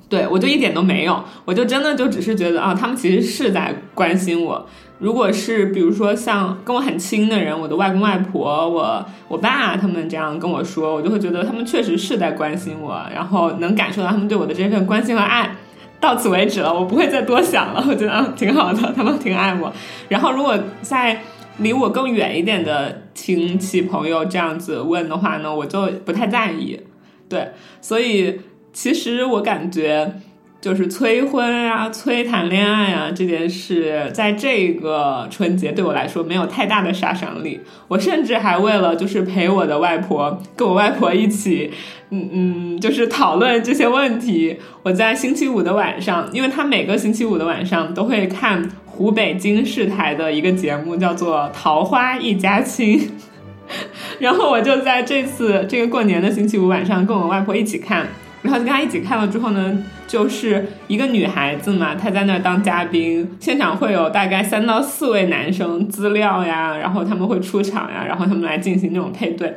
[0.07, 4.65] 对我就一点都没有，我就真的就只是觉得啊，他们其实是在关心我。
[4.99, 15.57] 如果是比如说像跟我很亲的人，我的外公外婆、我我爸他们这样跟我说，我就会觉得他们确实是在关心我，然后能感受到他们对我的这份关心和爱。
[15.99, 17.83] 到此为止了，我不会再多想了。
[17.89, 19.73] 我觉得啊，挺好的，他们挺爱我。
[20.07, 21.21] 然后如果在
[21.59, 26.79] 离我更远一点的亲戚朋友这样子问的话呢，我就不太在意。
[27.27, 27.49] 对，
[27.81, 28.39] 所以
[28.71, 30.13] 其实我感觉
[30.61, 37.59] 就是催婚啊、催谈恋爱啊这件事，在这个春节对我来说没有太大的杀伤力。
[37.87, 41.71] 我甚至还为了就是陪我的外婆，跟我外婆一起，
[42.11, 44.57] 嗯嗯，就是讨论这些问题。
[44.83, 48.69] 我在星期五的晚上，因为他每个星期五的晚上都会看。
[48.97, 52.99] 湖北经视台的一个节目叫做《桃花一家亲》，
[54.17, 58.07] 然后我就在这次这个过年的星期五晚上跟我外婆一起看，
[58.41, 69.55] 然后就跟她一起看了之后呢，就是一个女孩子嘛，她在那儿当嘉宾，现场会有大概三到四位男生资料呀，然后他们会出场呀，然后他们来进行这种配对，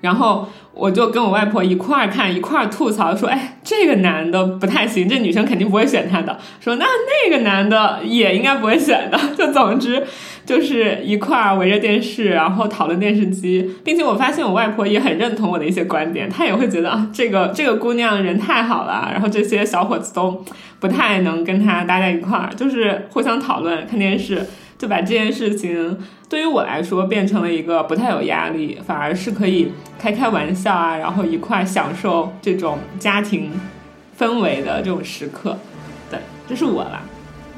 [0.00, 0.48] 然后。
[0.78, 10.06] 我就跟我外婆一块儿看，一块儿吐槽，说：“哎，这个男的不太行，这女生肯定不会选他的。”说：“那那个男的也应该不会选的。”就总之
[10.44, 20.44] 就是一块儿围着电视，然后讨论电视机，并且我发现我外婆也很认同我的一些观点，她也会觉得啊，这个这个姑娘人太好了，然后这些小伙子都
[20.78, 24.44] 不太能跟她搭在一块儿，就是互相讨论看电视。
[24.78, 33.50] 就把这件事情对于我来说变成了一个不太有压力，反而是可以开开玩笑啊，然后一块享受这种家庭
[34.18, 35.56] 氛围的这种时刻。
[36.10, 37.02] 对，这是我啦。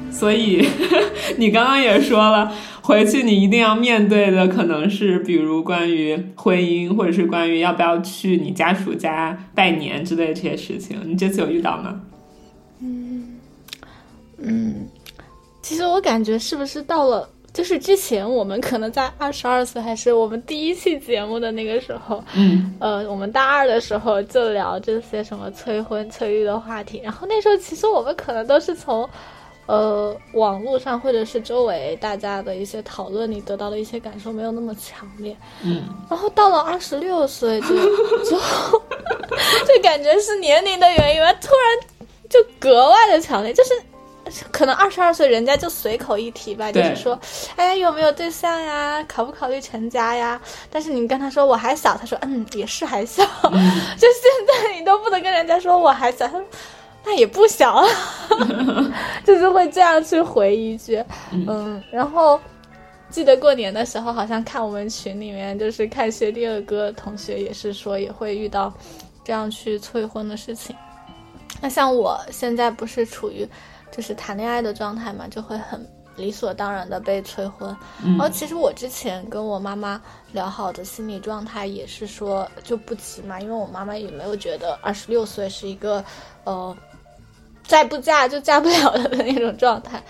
[0.09, 0.65] 所以
[1.37, 2.51] 你刚刚也说了，
[2.81, 10.97] 回去你一定要面对的可能是，比如关于婚姻，或者是关于要不要去你家属家拜年之类这些事情。
[11.05, 12.01] 你这次有遇到吗？
[12.81, 13.37] 嗯
[14.41, 14.87] 嗯。
[15.69, 26.99] 其实我感觉是不是到了，就是之前我们可能在二十二岁，还是我们第一期节目的那个时候，嗯，呃，我们大二的时候就聊这些什么催婚催育的话题。
[27.03, 29.07] 然后那时候其实我们可能都是从，
[29.67, 35.37] 呃，网络上或者是周围大家的一些讨论，里得到的一些感受没有那么强烈。
[35.63, 37.67] 嗯，然后到了二十六岁就
[38.25, 38.39] 就
[39.67, 41.87] 就感觉是年龄的原因吧，突然
[42.27, 43.69] 就格外的强烈，就是。
[44.51, 47.19] 可能二十二岁人家就随口一提吧，就是说，
[47.55, 49.03] 哎，有没有对象呀？
[49.07, 50.39] 考不考虑成家呀？
[50.69, 53.23] 但是你跟他说我还小，他说嗯，也是还小。
[53.43, 56.45] 就现在你都不能跟人家说我还小，他说
[57.03, 57.89] 那也不小了，
[59.23, 61.81] 就是会这样去回一句，嗯。
[61.91, 62.39] 然后
[63.09, 68.71] 记得过年的时候，好像看我们群里面，就是看学弟二哥同学也是说也会遇到
[69.23, 70.75] 这样去催婚的事情。
[71.61, 73.47] 那像我现在不是处于。
[73.99, 75.85] 就是谈恋爱的状态嘛，就会很
[76.15, 77.75] 理所当然的被催婚。
[78.01, 86.01] 然后其实我之前跟我妈妈聊好的心理状态也是说就不急嘛，因为我妈妈也没有觉得二十六岁是一个
[86.45, 86.73] 呃
[87.63, 90.01] 再不嫁就嫁不了的那种状态。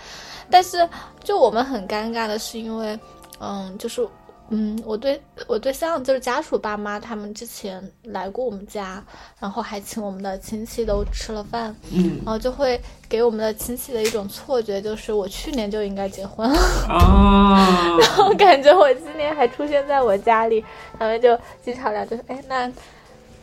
[0.48, 0.88] 但是
[1.24, 2.96] 就我们很尴尬的是，因为
[3.40, 4.08] 嗯，就是。
[4.52, 9.00] 嗯，我对我对象就是家属爸妈，他们之前来过我们家，
[9.38, 16.58] 然后还请我们的亲戚都吃了饭，嗯，然后就会给我们的亲戚的一种错觉，就是我去年就应该结婚了，
[16.88, 20.64] 啊， 然后感觉我今年还出现在我家里，
[20.98, 22.66] 他们就经常聊，就是，哎，那，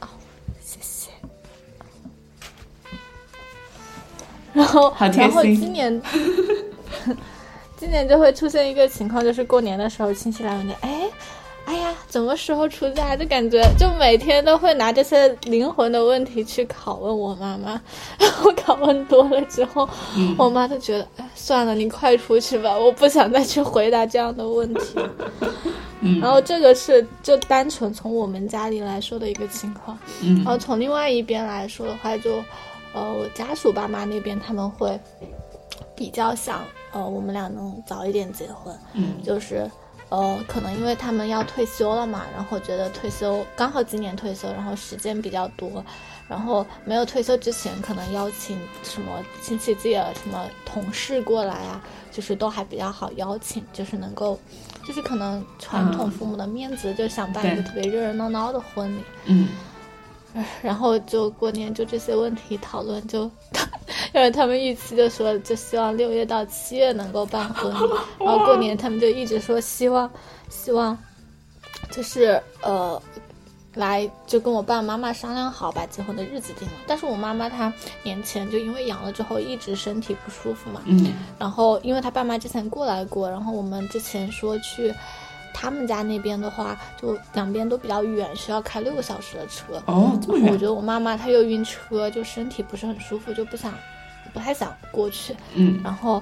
[0.02, 0.08] 哦，
[0.62, 1.10] 谢谢，
[4.52, 6.02] 然后，然后今年。
[7.78, 11.04] 今年就会出现一个情况，就是过年的时候亲戚来问你，哎，
[11.66, 13.16] 哎呀，什么时候出嫁？
[13.16, 17.80] 就感觉就每天都会拿这些灵魂的问题去拷问我妈妈，
[18.18, 19.88] 然后拷问多了之后，
[20.38, 24.96] 我妈就觉得，哎，算了，你快出去吧，我不想再去回答这样的问题。
[26.22, 29.98] 然后这个是就单纯从我们家里来说的一个情况，
[30.38, 32.36] 然后从另外一边来说的话，就
[32.94, 34.98] 呃，我家属爸妈那边他们会
[35.98, 36.64] 比较想。
[36.94, 39.70] 呃，我们俩能早一点结婚，嗯，就是，
[40.08, 45.84] 呃，可能因为他们要退休了嘛，然后觉得退休刚好今年退休，然后时间比较多，
[46.30, 54.40] 然后没有退休之前，可能邀请什么亲戚界、什么同事过来啊，就是都还比较好邀请，就是能够，
[54.88, 59.50] 就是可能传统父母的面子，就想办一个特别热热闹闹的婚礼，嗯。
[60.62, 63.24] 然后就过年就这些问题讨论，就
[64.14, 67.80] 因为他们预期就说就希望六月到七月能够办婚礼，
[68.20, 70.10] 然后过年他们就一直说希望
[70.50, 70.98] 希望
[71.92, 73.02] 就是呃
[73.76, 76.74] 来就跟我爸爸妈妈商量好把结婚的日子定了。
[76.88, 77.72] 但是我妈妈她
[78.04, 84.94] 年前就因为阳了之后一直身体不舒服嘛，嗯，然后因为她爸妈之前过来过，然后我们之前说去。
[85.60, 89.82] 他们家那边的话，就两边都比较远，需要开六个小时的车。
[89.88, 90.54] 哦，这么远。
[90.54, 93.74] 我觉得我妈妈她又晕车，就身体不是很舒服，就不想，
[94.32, 95.36] 不太想过去。
[95.56, 95.82] 嗯。
[95.84, 96.22] 然后，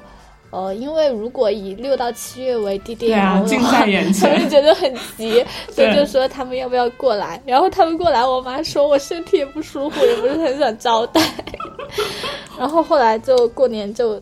[0.52, 7.42] 呃，因为如果以六到七月为 D D L 的话，他们觉得很急，所以就说他们要不要过来。
[7.46, 11.22] 然后他们过来，我妈说我身体也不舒服，也不是很想招待。
[12.58, 14.22] 然后后来就过年就。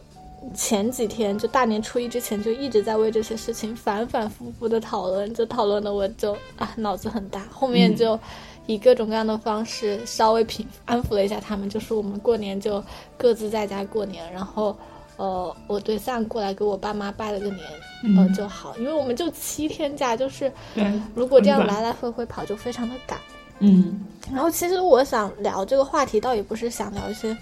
[0.53, 7.41] 前几天就大年初一之前就一直在为这些事情反反复复的讨论，就讨论的我就啊脑子很大。
[7.51, 8.19] 后面就
[8.65, 12.83] 以各种各样的方式稍微平安抚了一下他们，就是我们过年就
[13.17, 14.75] 各自在家过年，然后
[15.17, 17.59] 呃我对象过来给我爸妈拜了个年，
[18.17, 20.51] 呃就好，因为我们就七天假，就是
[21.15, 23.19] 如果这样来来回回跑就非常的赶。
[23.59, 27.35] 嗯，然后其实我想聊这个话题，倒也不是想聊一些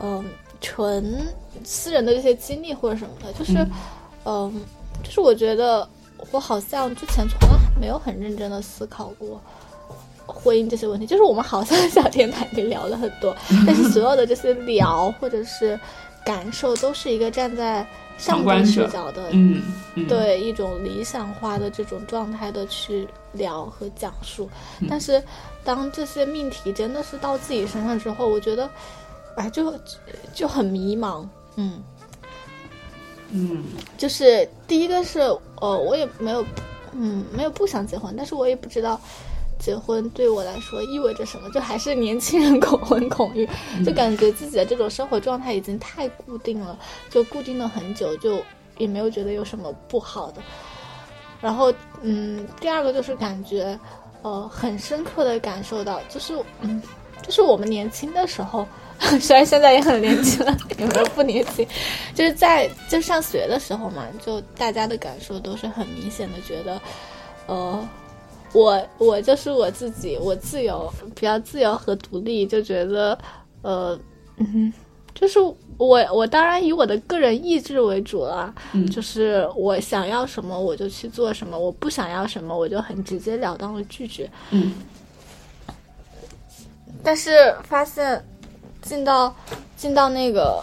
[0.00, 0.24] 嗯。
[0.60, 1.26] 纯
[1.64, 3.66] 私人的这些经历或者什么的，就是，
[4.24, 4.52] 嗯，
[5.02, 5.88] 就是我觉得
[6.30, 9.40] 我好像之前从来没有很认真的思考过
[10.26, 11.06] 婚姻这些问题。
[11.06, 13.34] 就是我们好像小天台里聊了很多，
[13.66, 15.80] 但是所有的这些聊或者是
[16.24, 17.86] 感受，都是一个站在
[18.18, 19.62] 上帝视角的，嗯，
[20.08, 24.46] 对一种理想化的这种状态的去聊和讲述。
[24.90, 25.22] 但是
[25.64, 28.68] 当这些命题真的是到自己身上之后，我觉得。
[29.40, 29.72] 哎，就
[30.34, 31.26] 就很迷茫，
[31.56, 31.82] 嗯
[33.30, 33.64] 嗯，
[33.96, 35.20] 就是第一个是，
[35.60, 36.44] 呃，我也没有，
[36.92, 39.00] 嗯，没有不想结婚，但是我也不知道
[39.58, 43.48] 结婚对我来说意味着什么，就还是年轻人恐婚恐育，
[43.82, 46.78] 就感觉自己的这种生活状态已经太固定了，
[47.08, 48.42] 就固定了很久，就
[48.76, 50.42] 也没有觉得有什么不好的。
[51.40, 51.72] 然后，
[52.02, 53.78] 嗯，第二个就是感觉，
[54.20, 56.82] 呃，很深刻的感受到，就是，嗯，
[57.22, 58.68] 就是我们年轻的时候。
[59.20, 61.66] 虽然现在也很年轻了，有没有不年轻？
[62.14, 66.80] 就是在就上学的时候嘛，就大家的感受都是很明显的，觉得，
[67.46, 67.88] 呃，
[68.52, 73.18] 我我就是我自己，我自由，比较自由和独立，就觉得，
[73.62, 73.98] 呃，
[74.36, 74.72] 嗯，
[75.14, 75.40] 就是
[75.78, 84.30] 我我当然以我的个人意志为主了，嗯就是我想要什么我就去做什么，我不想要什么我就很直截了当的拒绝。
[84.50, 84.74] 嗯
[87.02, 87.30] 但是
[87.62, 88.22] 发现
[88.82, 89.34] 进到
[89.76, 90.62] 进到那个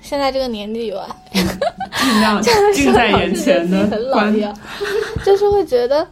[0.00, 2.40] 现在这个年纪吧， 尽量
[2.72, 3.86] 近在眼前的
[5.24, 6.06] 就是会觉得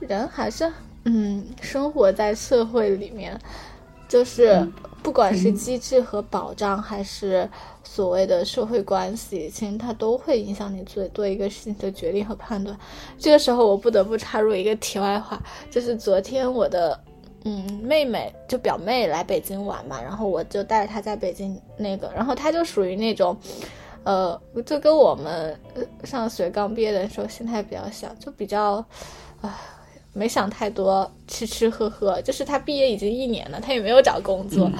[0.00, 0.70] 人还是
[1.04, 3.38] 嗯，生活在社会里面，
[4.08, 7.48] 就是嗯不管是机制和保障，还是
[7.82, 12.78] 所谓的社会关系，其实它都会影响你做做一个事情的决定和判断。
[13.18, 16.98] 这个时候，我不得不插入一个题外话，就是昨天我的。
[17.44, 23.36] 嗯，妹妹就表妹来北京玩嘛，然后我就带着她在北京那个，然后她就属于那种，
[24.04, 28.74] 呃，就跟我们呃上学刚毕业的时候心态比较像，就比较，
[29.40, 29.58] 啊、
[30.12, 32.22] 没想太多，吃吃喝喝。
[32.22, 34.70] 就是她毕业已经一年了，她也没有找工作，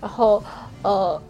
[0.00, 0.42] 然后
[0.82, 1.20] 呃，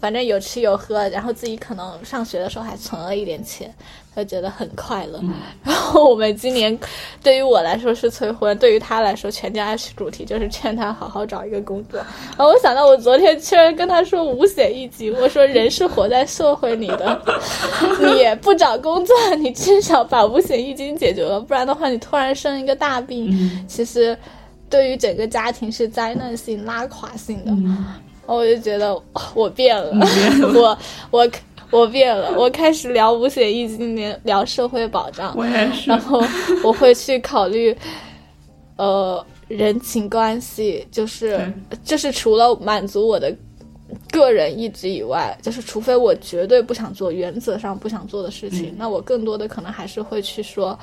[0.00, 3.72] 反正有吃有喝，然后自己可能上学的时候还存了一点钱，
[4.16, 5.20] 就觉得很快乐。
[5.64, 6.78] 然后我们今年
[7.22, 11.98] 对于我来说是催婚，对于他来说全家主题就是劝他好好找一个工作。
[12.36, 17.22] 然后我想到我昨天居然跟他说五险一金，我说人是活在社会里的，
[18.00, 24.16] 你不找工作，你至少把五险一金解决了，不然的话你突然生一个大病，嗯其实
[24.70, 27.50] 对于整个家庭是灾难性拉垮性的。
[27.50, 27.86] 嗯
[28.24, 28.96] 然后我就觉得
[29.34, 29.92] 我变了，
[30.54, 30.78] 我
[31.10, 31.30] 我
[31.70, 35.90] 我变了，我开始聊五险一金，聊社会保障，我也是。
[35.90, 36.22] 然，后
[36.62, 37.76] 我会去考虑，
[38.76, 41.36] 呃，人情关系，就是
[41.70, 41.78] 对。
[41.84, 43.34] 就是除了满足我的
[44.10, 48.74] 个人意志以外，就是除非我绝对不想做，原则上不想做的事情，嗯。
[48.78, 50.78] 那我更多的可能还是会去说。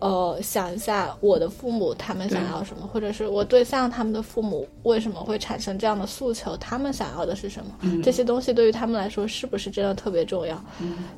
[0.00, 7.70] 呃，想一下我的父母他们想要什么，或者是我对象他们的父母为什么会产生这样的诉求，他们想要的是什么？
[7.82, 10.58] 嗯这些东西对于他们来说是不是真的特别重要？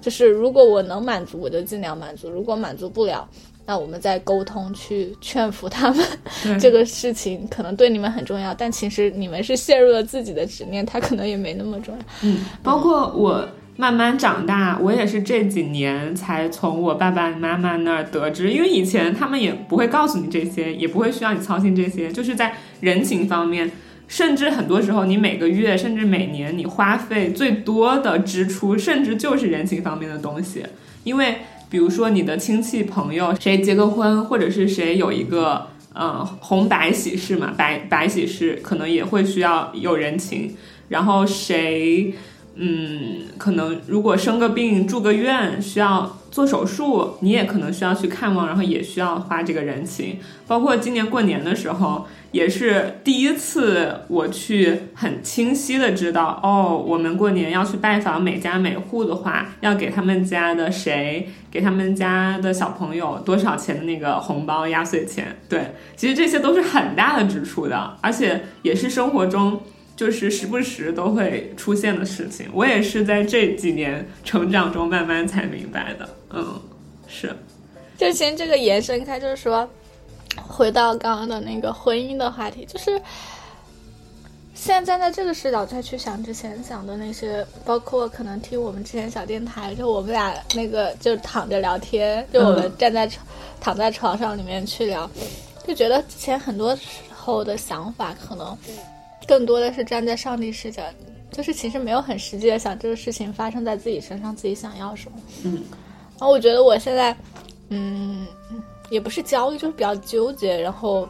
[0.01, 3.29] 就是如果我能满足，我就尽量满足；如果满足不了，
[3.65, 6.05] 那我们再沟通去劝服他们。
[6.61, 12.05] 这个事情可能对你们很重要，但其实你们是陷入了自己的执念，他可能也没那么重要。
[12.23, 23.71] 嗯，包括我慢慢长大，我也是这几年才从我爸爸妈妈那儿得知，因为以前他们也不会告诉你这些，也不会需要你操心这些，就是在人情方面。
[24.09, 30.63] 甚至很多时候，你每个月甚至每年你花费最多的支出，甚至就是人情方面的东西。
[31.03, 31.37] 因为
[31.71, 40.55] 比如说你的亲戚朋友谁结个婚，或者是谁有一个嗯红白喜事嘛，白白喜事可能也会需要有人情。
[40.91, 42.13] 然后谁
[42.55, 50.19] 嗯，可能如果生个病住个院需要做手术，你也可能需要去看望，然后也需要花这个人情。
[50.47, 65.39] 包括今年过年的时候，也是第一次我去很清晰的知道，哦，我们过年要去拜访每家每户的话，要给他们家的谁，给他们家的小朋友多少钱的那个红包压岁钱。
[65.49, 69.59] 对，其实这些都是很大的支出的，而且也是生活中。
[70.03, 76.09] 就是时不时都会出现的事情，我也是在这几年成长中慢慢才明白的。
[76.31, 76.61] 嗯，
[77.07, 77.33] 是，
[77.97, 79.69] 就先这个延伸开，就是说，
[80.45, 83.01] 回到刚刚的那个婚姻的话题，就是
[84.57, 93.25] 现在站在这个视角再去想之前想的那些，包括可能听我们之前小电台，就我们俩那个就躺着聊天，就我们站在床、
[93.61, 95.09] 躺在床上里面去聊，
[95.65, 98.59] 就觉得之前很多时候的想法可能
[99.27, 100.83] 更多的是站在上帝视角，
[101.31, 105.19] 就是其实没有很实际的想这个事情发生在自己身上，自己想要什么。
[105.45, 105.63] 嗯，
[106.19, 107.17] 然后我觉得我现在，
[107.69, 108.27] 嗯，
[108.91, 111.09] 也不是焦虑，就是比较纠结，然后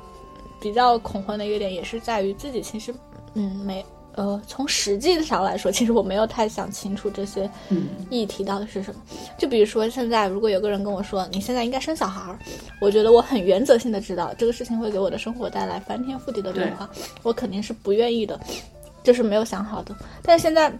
[0.61, 2.95] 比较恐慌的一个点也是在于自己其实，
[3.35, 3.85] 嗯，没。
[4.15, 9.01] 呃，从实际上来说，其实我没有太想清楚这些嗯议题到底是什么。
[9.39, 12.39] 就比如说，现在如果有个人跟我说你现在应该生小孩儿，
[12.81, 16.89] 我觉得我很原则性的知道这个事情会给我的生活带来翻天覆地的变化，
[17.23, 18.39] 我肯定是不愿意的，
[19.03, 19.97] 就是没有想好的。
[20.23, 20.73] 但是现在，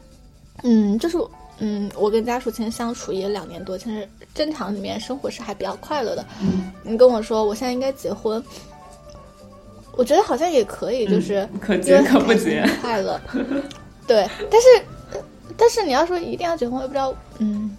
[0.63, 1.17] 嗯，就是
[1.59, 6.25] 嗯，我跟家属其实相处也两年多，其实正常里面生活是还比较快乐的。
[6.41, 8.43] 嗯，你跟我说我现在应该结婚，
[9.97, 11.49] 我觉得好像也可以，就是。
[11.61, 12.65] 可结可不结。
[12.81, 13.21] 快乐。
[14.07, 14.67] 对，但是
[15.57, 17.77] 但是你要说一定要结婚，我也不知道，嗯，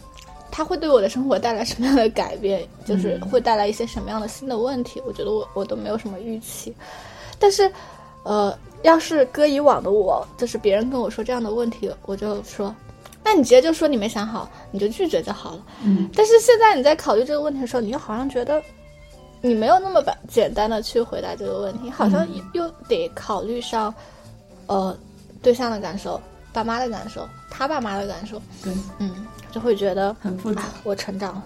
[0.52, 6.74] 他会对我的生活带来什么样的改变，就是嗯会带来一些什么样的新的问题，我觉得我我都没有什么预期。
[7.40, 7.70] 但是，
[8.24, 12.74] 呃，要是搁以往的我，就是别人跟我说这样的问题，我就说。
[13.26, 15.66] 那你直接就说你没想好，你就拒绝就好了。
[15.86, 18.62] 嗯，但是现在你在考虑这个问题的时候，你又好像觉得
[19.46, 23.94] 你没有那么把简单的去回答这个问题，好像又又得考虑上，
[24.68, 24.98] 呃，
[25.42, 26.20] 对象的感受，
[26.54, 29.12] 爸妈的感受，他爸妈的感受，对，嗯，
[29.52, 30.74] 就会觉得很复杂啊。
[30.86, 31.44] 我成长了。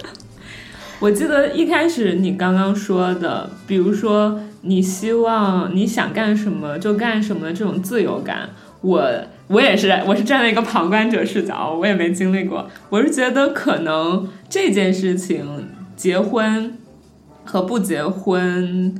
[1.00, 8.50] 我记得一开始你刚刚说的，比如说你希望你想干什么就干什么的这种自由感，
[8.82, 9.10] 我
[9.46, 12.68] 我也是，我是站在一个旁观者视角，我也没经历过。
[12.90, 16.76] 我是觉得可能这件事情，结婚
[17.46, 18.94] 和不结婚，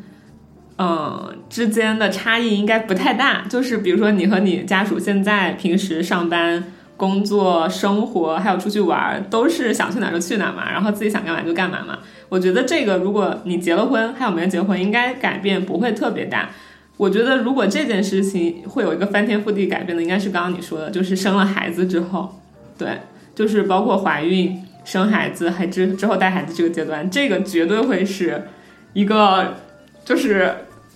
[0.78, 3.42] 嗯之间的差异应该不太大。
[3.48, 6.64] 就是比如说你和你家属现在平时上班。
[6.98, 11.98] 工作、生活还有出去玩，都是想去哪就去哪嘛，然后自己想干嘛就干嘛嘛。
[12.30, 16.48] 我觉得这个，如果你结了婚，还有没有结婚，应该改变不会特别大。
[16.96, 22.40] 我觉得如果这件事情会有一个翻天覆地改变的，应该是刚刚你说的，就是生了孩子之后，
[22.78, 23.00] 对，
[23.34, 28.48] 就是包括怀孕、生孩子还之之后带孩子这个阶段，这个绝对会是
[28.94, 29.56] 一个，
[30.02, 30.54] 就是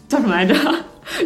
[0.08, 0.54] 叫什么来着？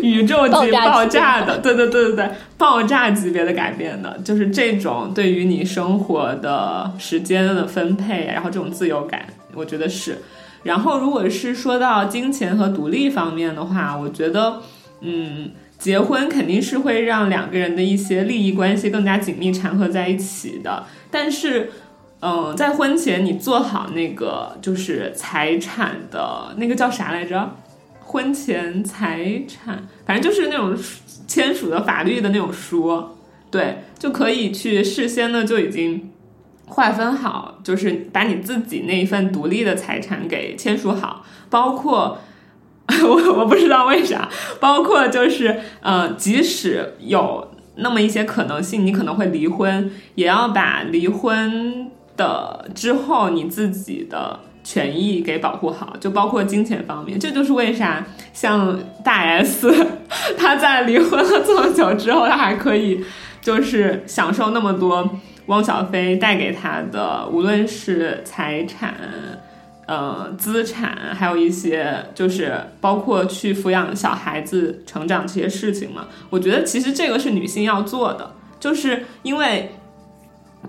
[0.01, 10.17] 宇宙级爆炸的，对对对对对，爆炸级别的改变的，就是这种对于你生活的时间的分配，然后这种自由感，我觉得是。
[10.63, 14.63] 然后如果是说到金钱和独立方面的话，我觉得，
[15.03, 20.85] 嗯，结婚肯定是会让两个人的一些利益关系更加紧密缠合在一起的。
[21.11, 21.71] 但是，
[22.27, 27.55] 嗯，在婚前你做好那个就是财产的那个叫啥来着？
[28.01, 30.75] 婚前财产，反正就是那种
[31.27, 33.11] 签署的法律的那种书，
[33.51, 36.11] 对，就可以去事先呢就已经
[36.65, 42.19] 划分好，就是把你自己那一份独立的财产给签署好，包括
[43.07, 54.41] 我我不知道为啥，包括就是呃，即使有那么一些可能性，你可能会离婚，也要把离婚的之后你自己的。
[54.67, 58.03] 权益给保护好，就包括金钱方面，这就是为啥
[58.33, 59.71] 像大 S，
[60.39, 63.05] 她在离婚了这么久之后，她还可以
[63.43, 65.07] 就是享受那么多
[65.49, 68.95] 汪小菲带给她的，无论是财产、
[69.87, 76.07] 呃资产，还有一些就是包括去抚养小孩子成长这些事情嘛。
[76.31, 79.75] 我觉得其实这个是女性要做的，就是因为。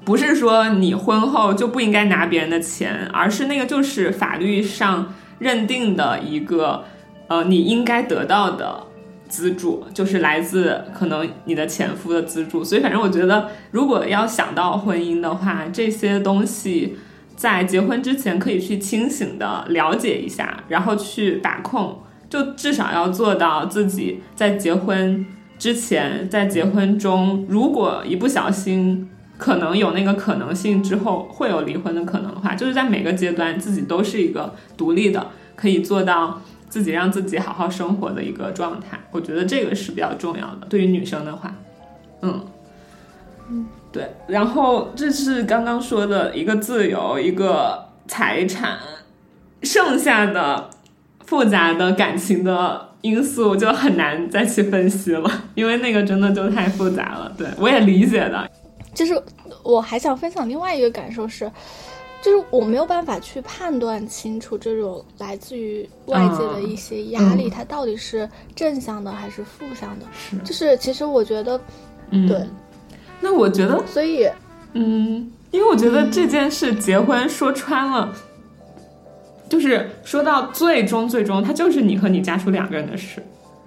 [0.04, 6.84] 不是说你婚后就不应该拿别人的钱，而是那个就是法律上认定的一个，
[7.28, 8.84] 呃，你应该得到的
[9.28, 12.64] 资助，就是来自可能你的前夫的资助。
[12.64, 16.98] 所以反正我觉得，如果要想到婚姻的话，这些东西
[17.36, 25.26] 在结婚之前可以去清醒的了解一下，然后去把控，就至少要做到自己在结婚
[25.58, 29.10] 之前，在结婚中，如果一不小心。
[29.38, 39.00] 可能有那个可能性，之后会有离婚的可能的话，就是在每个阶段自己都是一个独立的，可以做到自己让自己好好生活的一个状态。
[39.12, 41.54] 我觉得这个是比较重要的，对于女生的话，
[42.22, 42.46] 嗯，
[43.50, 44.16] 嗯，对。
[44.28, 48.78] 然后这是刚刚说的一个自由，一个财产，
[49.64, 50.70] 剩下的
[51.26, 57.34] 复杂的感情的因素就很难再去分析了，因为那个真的就太复杂了。
[57.38, 58.50] 对我也理解的。
[58.96, 59.22] 就是
[59.62, 61.52] 我还想分享另外一个感受是，
[62.24, 70.06] 就是我没有办法去判断清楚这种来自于外界的一些压力，它到底是正向的还是负向的。
[70.18, 71.60] 是，就是其实我觉得，
[72.10, 72.44] 对。
[73.22, 74.28] 那我觉得，所以，
[74.74, 78.14] 嗯，因为我觉得这件事结婚说穿了，
[79.50, 83.24] 就是说到最终最终，它就是你和你家属两个人的事。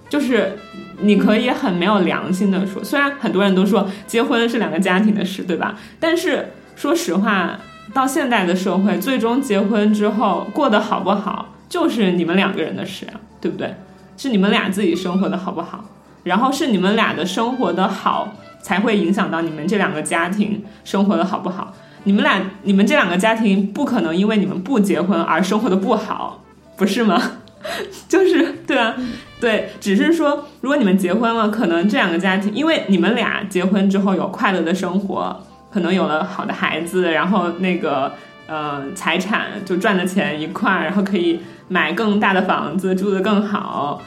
[0.08, 0.56] 就是
[1.00, 5.78] 你可以很没有良心的说，虽然很多人都说结婚是两个家庭的事，对吧？
[6.00, 7.58] 但是说实话，
[7.92, 13.06] 到现在的社会，最终结婚之后过得好不好，就是你们两个人的事，
[13.40, 13.74] 对不对？
[14.16, 15.84] 是你们俩自己生活的好不好，
[16.24, 21.72] 然后是你们俩的生活的好，才会影响到你们这两个家庭生活的好不好。
[22.04, 26.42] 你们俩，你们这两个家庭不可能因为你们不结婚而生活的不好，
[26.76, 27.20] 不是吗？
[28.08, 28.94] 就是对啊。
[29.40, 38.12] 对，只是说，如果你们结婚了，可能这两个家庭，因为你们俩结婚之后有快乐的生活，可能有了好的孩子，然后那个
[38.48, 44.02] 呃财产就赚的钱一块儿，然后可以买更大的房子，住的更好，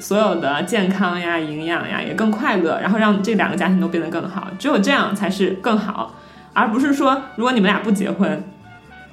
[0.00, 4.48] 所有的健康呀、营养呀也更快乐，然后让这两个家庭都变得更好。
[4.58, 6.12] 只有这样才是更好，
[6.52, 8.42] 而不是说如果你们俩不结婚，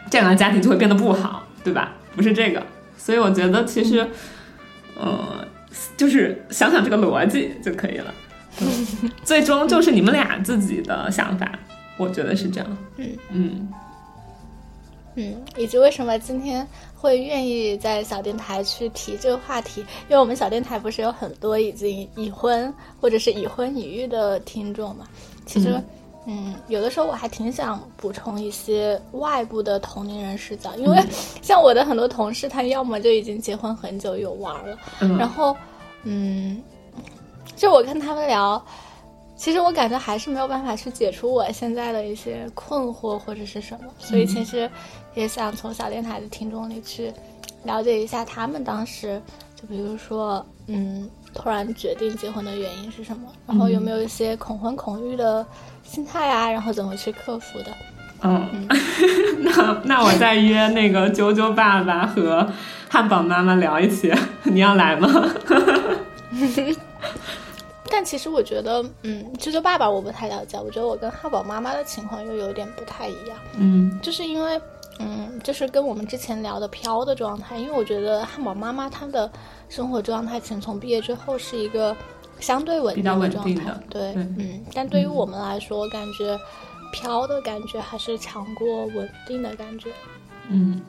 [0.09, 1.91] 这两个家庭就会变得不好，对吧？
[2.15, 2.63] 不是这个，
[2.97, 4.07] 所以我觉得其实，
[4.99, 5.20] 嗯。
[5.97, 8.13] 就是想想这个逻辑就可以了，
[9.24, 11.57] 最终就是你们俩自己的想法，
[11.97, 12.78] 我觉得是这样。
[12.97, 13.70] 嗯嗯
[15.15, 16.65] 嗯，以及为什么今天
[16.95, 19.82] 会愿意在小电台去提这个话题？
[20.07, 25.05] 因为我们小电台不是有很多已经已婚或者是已婚已育的听众嘛？
[25.45, 25.84] 其实，嗯，
[26.67, 30.97] 有的时候我还挺想补充一些外部的同龄人视角，因为
[31.41, 34.78] 像我的很多同事，他要么就已经结婚很久有娃了，
[35.17, 35.55] 然后，
[36.03, 36.61] 嗯，
[37.55, 38.63] 就我跟他们聊。
[39.36, 44.70] 其实我感觉还是没有办法去解除我现在的一些困惑或者是什么，所以其实
[45.15, 47.09] 也想从小电台的听众里去
[47.63, 49.22] 了解一下他们当时，
[49.55, 55.47] 就比如说，嗯，突然决定结婚的原因是什么，然后有没有一些恐婚恐育的
[55.89, 57.75] 心态啊，然后怎么去克服的。
[58.21, 58.67] 嗯，
[59.39, 62.47] 那那我再约那个啾啾爸爸和
[62.89, 64.13] 汉堡妈妈聊一起，
[64.43, 65.09] 你要来吗？
[67.91, 73.35] 但其实我觉得，嗯，啾啾爸爸我不太了解，我觉得我跟汉堡妈妈的情况又有点不太一样。
[73.57, 74.61] 嗯，就是因为，
[74.99, 79.29] 嗯，就是跟我们之前聊的飘的状态，因为我觉得汉堡妈妈她的
[79.69, 81.95] 生活状态，其实从毕业之后是一个
[82.39, 83.73] 相对稳定的状态。
[83.89, 86.37] 对，嗯，但对于我们来说，我感觉
[86.91, 89.89] 飘的感觉还是强过稳定的感觉。
[90.49, 90.81] 嗯，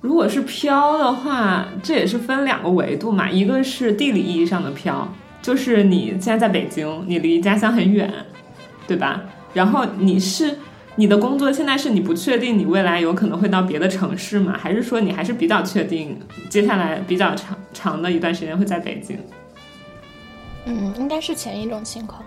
[0.00, 5.08] 如果是飘的话，这也是分两个维度嘛，一个是地理意义上的飘。
[5.42, 8.12] 就是你现在在北京，你离家乡很远，
[8.86, 9.22] 对吧？
[9.52, 10.56] 然后你是
[10.96, 14.56] 你的工作现在是你不确定你未来有可能会到别的城市吗？
[14.58, 16.18] 还是说你还是比较确定
[16.48, 19.18] 接下来比较长长的一段时间会在北京？
[20.64, 22.22] 嗯，应该是前一种情况。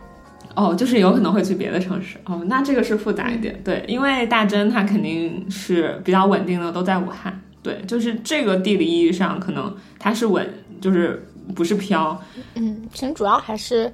[0.56, 2.18] 哦，就是有可能会去别的城市。
[2.26, 3.60] 哦，那这个是复杂一点。
[3.64, 7.40] 对，因为大真他肯定是比较稳定的，都在武汉。
[7.62, 10.48] 对，就是这个地理意义上可能它是稳，
[10.82, 11.24] 就是。
[11.56, 12.22] 不是飘，
[12.56, 13.90] 嗯，其实主要还是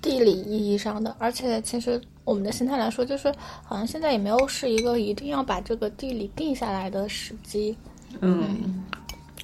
[0.00, 3.30] 地理意义上的，而且其实我们的心态来说，就是
[3.62, 7.76] 好像现在也没有是一个一定要把这个地理定下来的时机，
[8.22, 8.82] 嗯，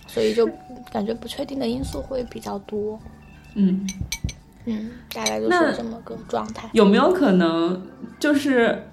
[0.07, 0.49] 所以就
[0.91, 2.99] 感觉不确定的因素会比较多，
[3.55, 3.87] 嗯
[4.67, 6.69] 嗯，大概就是这么个状态。
[6.73, 7.83] 有没有可能
[8.19, 8.89] 就是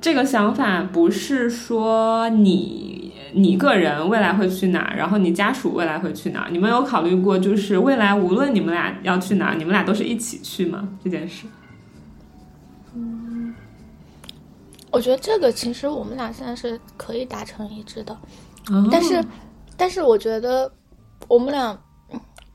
[0.00, 2.98] 这个想法不是说你？
[3.32, 4.92] 你个人未来会去哪？
[4.96, 6.48] 然后你家属未来会去哪？
[6.50, 10.88] 你们有考虑过，就是未来无论你们俩要去哪，你们俩都是一起去吗？
[11.04, 11.46] 这件事？
[12.92, 13.54] 嗯，
[14.90, 18.18] 我觉得这个其实我们俩现在是可以达成一致的，
[18.90, 19.24] 但是，
[19.76, 20.68] 但是我觉得
[21.28, 21.78] 我们俩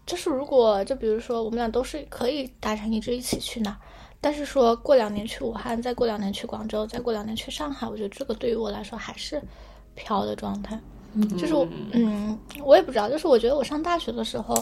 [0.05, 3.77] 就是如果就比如说我们俩都是可以达成一致一起去哪，
[4.21, 9.41] 但是说过两年去武汉，再过两年去广州，再过两年去上海，我觉得这个对于我来说还是。
[9.97, 10.77] 飘的状态，
[11.37, 13.09] 就是我，嗯，我也不知道。
[13.09, 14.53] 就是我觉得我上大学的时候，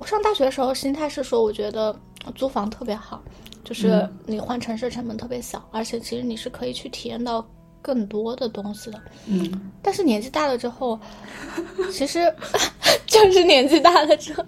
[0.00, 1.94] 我上大学的时候心态是说，我觉得
[2.34, 3.22] 租房特别好，
[3.62, 7.48] 就是你换城市成本特别小，而且其实你是可以去体验到
[7.80, 9.00] 更多的东西的。
[9.28, 10.98] 嗯，但是年纪大了之后，
[11.92, 12.34] 其实
[13.12, 14.42] 就是年纪大了之后，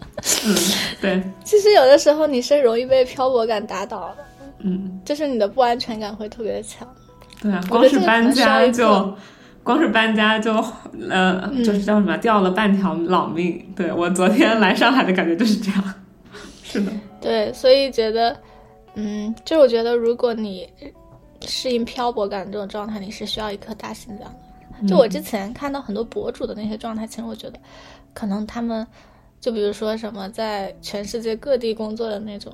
[0.47, 0.57] 嗯，
[1.01, 4.17] 对，其实有的时候你是容易被漂泊感打倒的。
[4.61, 6.89] 嗯，就是你的不安全感会特别强。
[7.43, 9.15] 对啊，光是搬家就。
[9.63, 10.63] 光是搬家就，
[11.09, 13.67] 呃，就是叫什么掉了半条老命。
[13.75, 15.95] 对我昨天来上海的感觉就是这样，
[16.63, 16.93] 是的。
[17.19, 18.37] 对，所以觉得，
[18.95, 20.69] 嗯，就我觉得，如果你
[21.47, 24.87] 适应漂泊感这种状态，你是需要一颗大心脏的。
[24.87, 27.59] 就我之前看到很多博主的那些状态，其实我觉得，
[28.15, 28.87] 可能他们，
[29.41, 32.51] 就比如说什么在全世界各地工作的那种，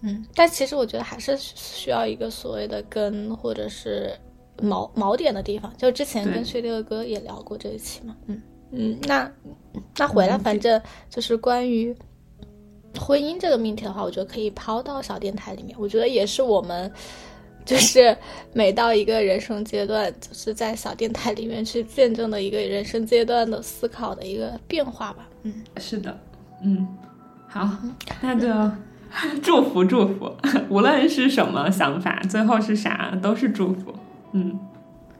[0.00, 4.18] 嗯，但其实我觉得还是需要一个所谓的根，或者是。
[4.62, 9.30] 锚锚点的地方，就之前跟薛六哥也聊过这一期嘛，嗯嗯，那
[9.98, 10.80] 那回来，反正
[11.10, 11.94] 就是关于
[12.98, 15.76] 婚姻这个命题的话，我觉得可以抛到小电台里面。
[15.78, 16.90] 我觉得也是我们
[17.66, 18.16] 就是
[18.54, 25.28] 每到一个人生阶段，就是在小电台里面去见证的一个人生阶段的思考的一个变化吧。
[25.42, 26.16] 嗯，是的，
[26.62, 26.86] 嗯，
[27.48, 27.68] 好，
[28.22, 28.48] 那就
[29.42, 30.32] 祝福祝福，
[30.68, 33.92] 无论是什么想法，最后是啥，都是祝福。
[34.32, 34.58] 嗯，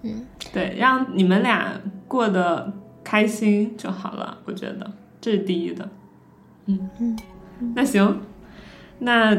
[0.02, 2.72] 嗯，对，让你们俩过得
[3.02, 4.90] 开心就好了，我觉得
[5.20, 5.88] 这是第一的。
[6.66, 7.16] 嗯嗯，
[7.74, 8.20] 那行，
[9.00, 9.36] 那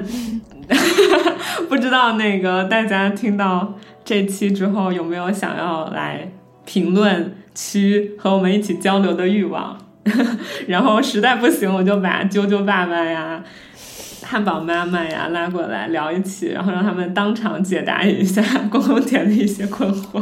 [1.67, 3.73] 不知道那个大家听到
[4.05, 6.31] 这期之后有没有想要来
[6.65, 9.77] 评论区和我们一起交流的欲望？
[10.67, 13.43] 然后实在不行，我就把啾啾爸爸呀。
[14.23, 20.21] 汉堡妈妈呀，拉过来聊一起，然后让他们当场解答一下公公田的一些困惑。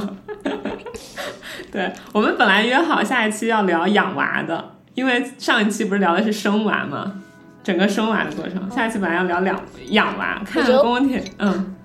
[1.72, 7.22] 对我们本来约好下一期要聊养娃的，因为上一期不是聊的是生娃吗？
[7.66, 11.76] 整个生娃的过程，下一期本来要聊两养娃，看公公田，嗯，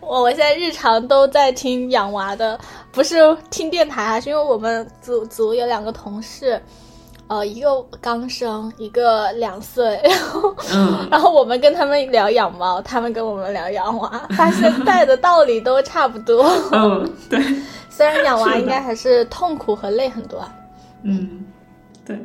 [0.00, 2.58] 我我现在日常都在听养娃的，
[2.92, 3.16] 不是
[3.50, 6.58] 听电台啊，是因为我们组组有两个同事，
[7.26, 7.68] 呃，一个
[8.00, 16.42] 刚生，一个两岁，然后、嗯 然后我们跟他们聊养猫，他们跟我们聊养娃， 发现带的道理都差不多。
[16.72, 17.38] 嗯，对，
[17.90, 20.50] 虽然养娃应该还是痛苦和累很多啊。
[21.02, 21.44] 嗯，
[22.06, 22.18] 对。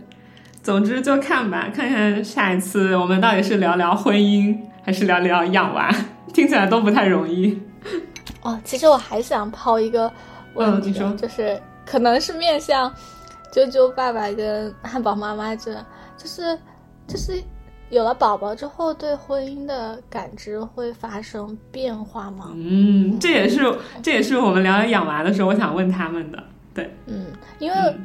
[0.63, 5.89] 总之就看吧，看看下一次我们到底是聊聊婚姻，还是聊聊养娃，
[6.33, 7.59] 听起来都不太容易。
[8.43, 10.11] 哦，其实我还想抛一个
[10.53, 12.91] 问题，嗯你说就是可能是面向
[13.51, 15.73] 啾啾爸爸跟汉堡妈妈这，
[16.17, 16.57] 就是
[17.07, 17.41] 就是
[17.89, 22.51] 有了宝宝之后，对婚姻的感知会发生变化吗？
[22.53, 23.61] 嗯，这也是
[24.01, 26.43] 这也是我们聊聊养娃的时候，我想问他们的。
[26.73, 27.25] 对，嗯，
[27.59, 27.99] 因为、嗯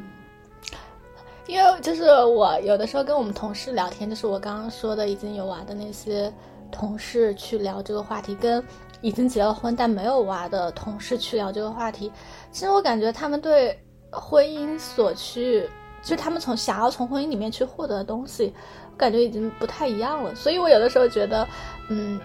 [1.47, 6.31] 因为就是我有的时候跟我们同事聊天，就是我刚刚说的已经有娃的那些
[6.71, 8.61] 同事去聊这个话题，跟
[9.01, 12.11] 已经结了婚但没有娃的同事去聊这个话题，
[12.51, 13.79] 其实我感觉他们对
[14.11, 15.61] 婚姻所去，
[16.01, 18.53] 就是他们从想要从婚姻里面去获得的东西，
[18.91, 20.35] 我感觉已经不太一样了。
[20.35, 21.47] 所以我有的时候觉得，
[21.89, 22.19] 嗯，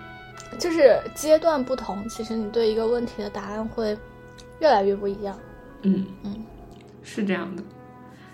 [0.59, 3.97] 就是阶段不同，其实你对一个问题的答案会
[4.59, 5.39] 越来越不一样。
[5.83, 6.45] 嗯嗯，
[7.03, 7.63] 是这样的。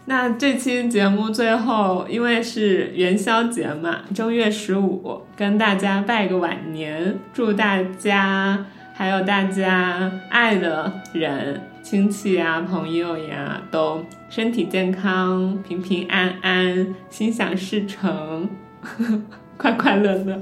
[0.08, 18.48] 那这期节目最后，因为是元宵节嘛，正月十五，跟大家拜个晚年，祝大家还有大家爱的人、亲戚啊、朋友呀，都身体健康、平平安安、心想事成，
[19.58, 20.40] 快快乐乐。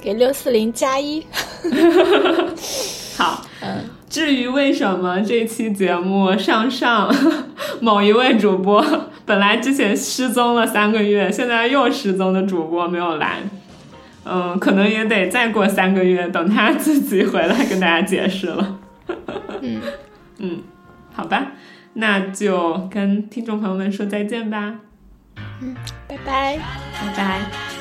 [0.00, 1.24] 给六四零加一。
[4.14, 7.12] 至于为什么这期节目上上
[7.82, 8.80] 某一位主播
[9.26, 13.38] 本来之前失踪了三个月，现在又失踪的主播没有来，
[14.24, 18.78] 嗯，可能也得再过三个月，等他自己回来跟大家解释了。
[19.62, 19.82] 嗯
[20.38, 20.62] 嗯，
[21.12, 21.48] 好吧，
[21.94, 24.76] 那就跟听众朋友们说再见吧，
[25.60, 25.74] 嗯
[26.06, 26.56] 拜拜。
[27.00, 27.73] 拜拜。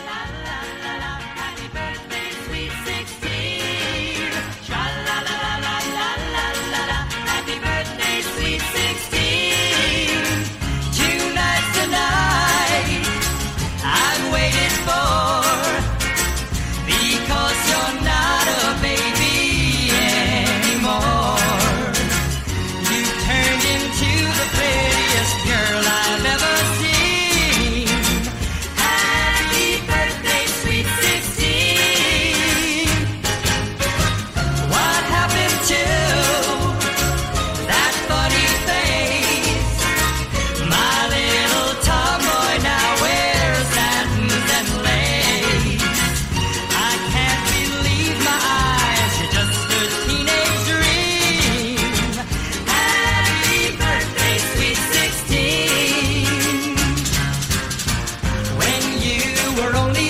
[59.64, 60.02] Were only